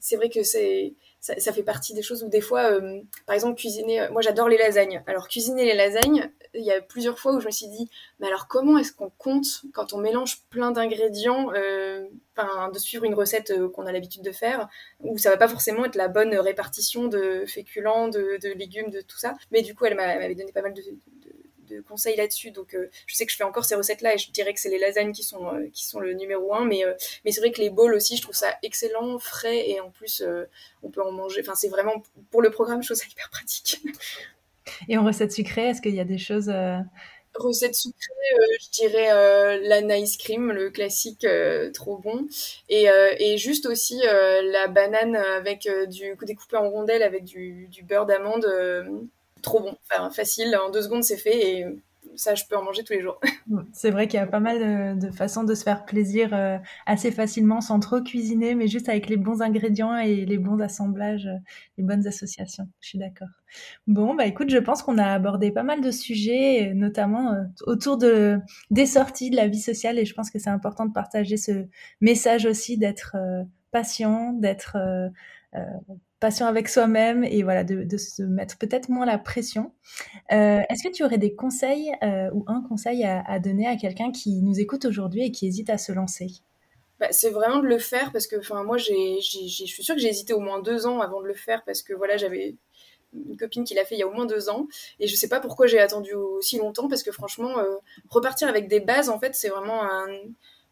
[0.00, 0.92] c'est vrai que c'est
[1.24, 4.46] ça, fait partie des choses où des fois, euh, par exemple, cuisiner, euh, moi j'adore
[4.46, 5.02] les lasagnes.
[5.06, 7.88] Alors cuisiner les lasagnes, il y a plusieurs fois où je me suis dit,
[8.20, 12.06] mais alors comment est-ce qu'on compte quand on mélange plein d'ingrédients, euh,
[12.36, 14.68] de suivre une recette qu'on a l'habitude de faire,
[15.00, 19.16] où ça va pas forcément être la bonne répartition de féculents, de légumes, de tout
[19.16, 19.34] ça.
[19.50, 20.82] Mais du coup, elle m'avait donné pas mal de,
[21.74, 22.50] de conseils là-dessus.
[22.50, 24.70] Donc, euh, je sais que je fais encore ces recettes-là et je dirais que c'est
[24.70, 26.64] les lasagnes qui sont, euh, qui sont le numéro un.
[26.64, 26.94] Mais, euh,
[27.24, 30.22] mais c'est vrai que les bowls aussi, je trouve ça excellent, frais et en plus,
[30.82, 31.40] on peut en manger.
[31.40, 33.80] Enfin, c'est vraiment pour le programme, je trouve ça hyper pratique.
[34.88, 36.50] Et en recette sucrée, est-ce qu'il y a des choses
[37.34, 37.98] recette sucrée,
[38.62, 41.26] je dirais la nice cream, le classique
[41.74, 42.26] trop bon.
[42.70, 42.86] Et,
[43.18, 48.46] et juste aussi la banane avec du découpé en rondelles avec du, du beurre d'amande
[49.44, 49.76] trop bon.
[50.10, 51.66] Facile, en deux secondes, c'est fait et
[52.16, 53.20] ça, je peux en manger tous les jours.
[53.72, 57.10] C'est vrai qu'il y a pas mal de, façons de se faire plaisir euh, assez
[57.10, 61.38] facilement sans trop cuisiner, mais juste avec les bons ingrédients et les bons assemblages, euh,
[61.78, 62.68] les bonnes associations.
[62.80, 63.28] Je suis d'accord.
[63.86, 67.96] Bon, bah écoute, je pense qu'on a abordé pas mal de sujets, notamment euh, autour
[67.96, 68.38] de
[68.70, 71.66] des sorties de la vie sociale, et je pense que c'est important de partager ce
[72.00, 73.16] message aussi d'être
[73.70, 74.76] patient, d'être
[76.20, 79.72] patient avec soi-même et voilà, de, se mettre peut-être moins la pression.
[80.32, 84.10] Euh, est-ce que tu aurais des conseils euh, ou un conseil à, donner à quelqu'un
[84.10, 86.28] qui nous écoute aujourd'hui et qui hésite à se lancer?
[87.00, 90.32] Bah, c'est vraiment de le faire parce que moi je suis sûre que j'ai hésité
[90.32, 92.54] au moins deux ans avant de le faire parce que voilà j'avais
[93.12, 94.68] une copine qui l'a fait il y a au moins deux ans
[95.00, 97.76] et je sais pas pourquoi j'ai attendu aussi longtemps parce que franchement euh,
[98.10, 100.06] repartir avec des bases en fait c'est vraiment un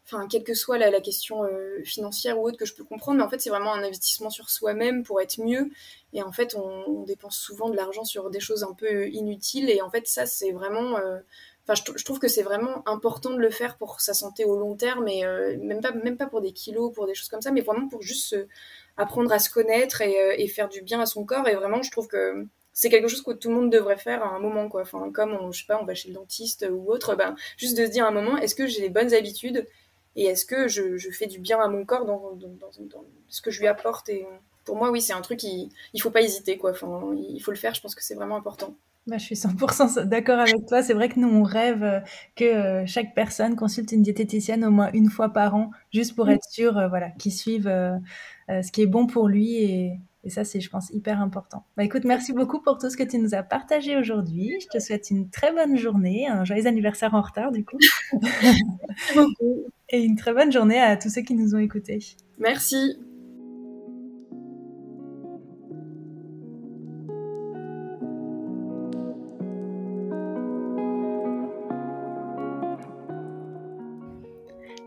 [0.05, 3.23] enfin, quelle que soit la, question euh, financière ou autre que je peux comprendre, mais
[3.23, 5.69] en fait, c'est vraiment un investissement sur soi-même pour être mieux.
[6.13, 9.69] Et en fait, on, dépense souvent de l'argent sur des choses un peu inutiles.
[9.69, 10.97] Et en fait, ça, c'est vraiment.
[10.97, 11.19] Euh,
[11.67, 14.75] enfin, je, trouve que c'est vraiment important de le faire pour sa santé au long
[14.75, 17.51] terme, et euh, même, pas, même pas pour des kilos, pour des choses comme ça,
[17.51, 18.35] mais vraiment pour juste
[18.97, 21.47] apprendre à se connaître et, faire du bien à son corps.
[21.47, 24.29] Et vraiment, je trouve que c'est quelque chose que tout le monde devrait faire à
[24.35, 26.91] un moment quoi enfin comme on, je sais pas on va chez le dentiste ou
[26.91, 29.67] autre ben juste de se dire à un moment est-ce que j'ai les bonnes habitudes
[30.15, 33.41] et est-ce que je, je, fais du bien à mon corps dans, dans, dans, ce
[33.41, 34.25] que je lui apporte et
[34.63, 37.51] pour moi oui c'est un truc qui il faut pas hésiter quoi enfin, il faut
[37.51, 40.81] le faire je pense que c'est vraiment important bah, je suis 100% d'accord avec toi.
[40.81, 41.99] C'est vrai que nous, on rêve euh,
[42.37, 46.29] que euh, chaque personne consulte une diététicienne au moins une fois par an, juste pour
[46.29, 47.65] être sûr euh, voilà, qu'il suive
[48.49, 51.65] ce qui est bon pour lui et, et ça, c'est, je pense, hyper important.
[51.75, 54.55] Bah, écoute, merci beaucoup pour tout ce que tu nous as partagé aujourd'hui.
[54.61, 57.77] Je te souhaite une très bonne journée, un joyeux anniversaire en retard, du coup.
[58.21, 59.65] merci beaucoup.
[59.93, 61.99] Et une très bonne journée à tous ceux qui nous ont écoutés.
[62.39, 62.97] Merci.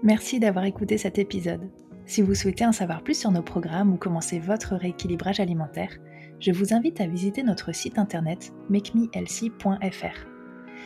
[0.03, 1.71] Merci d'avoir écouté cet épisode.
[2.05, 5.97] Si vous souhaitez en savoir plus sur nos programmes ou commencer votre rééquilibrage alimentaire,
[6.41, 10.36] je vous invite à visiter notre site internet makemehealthy.fr.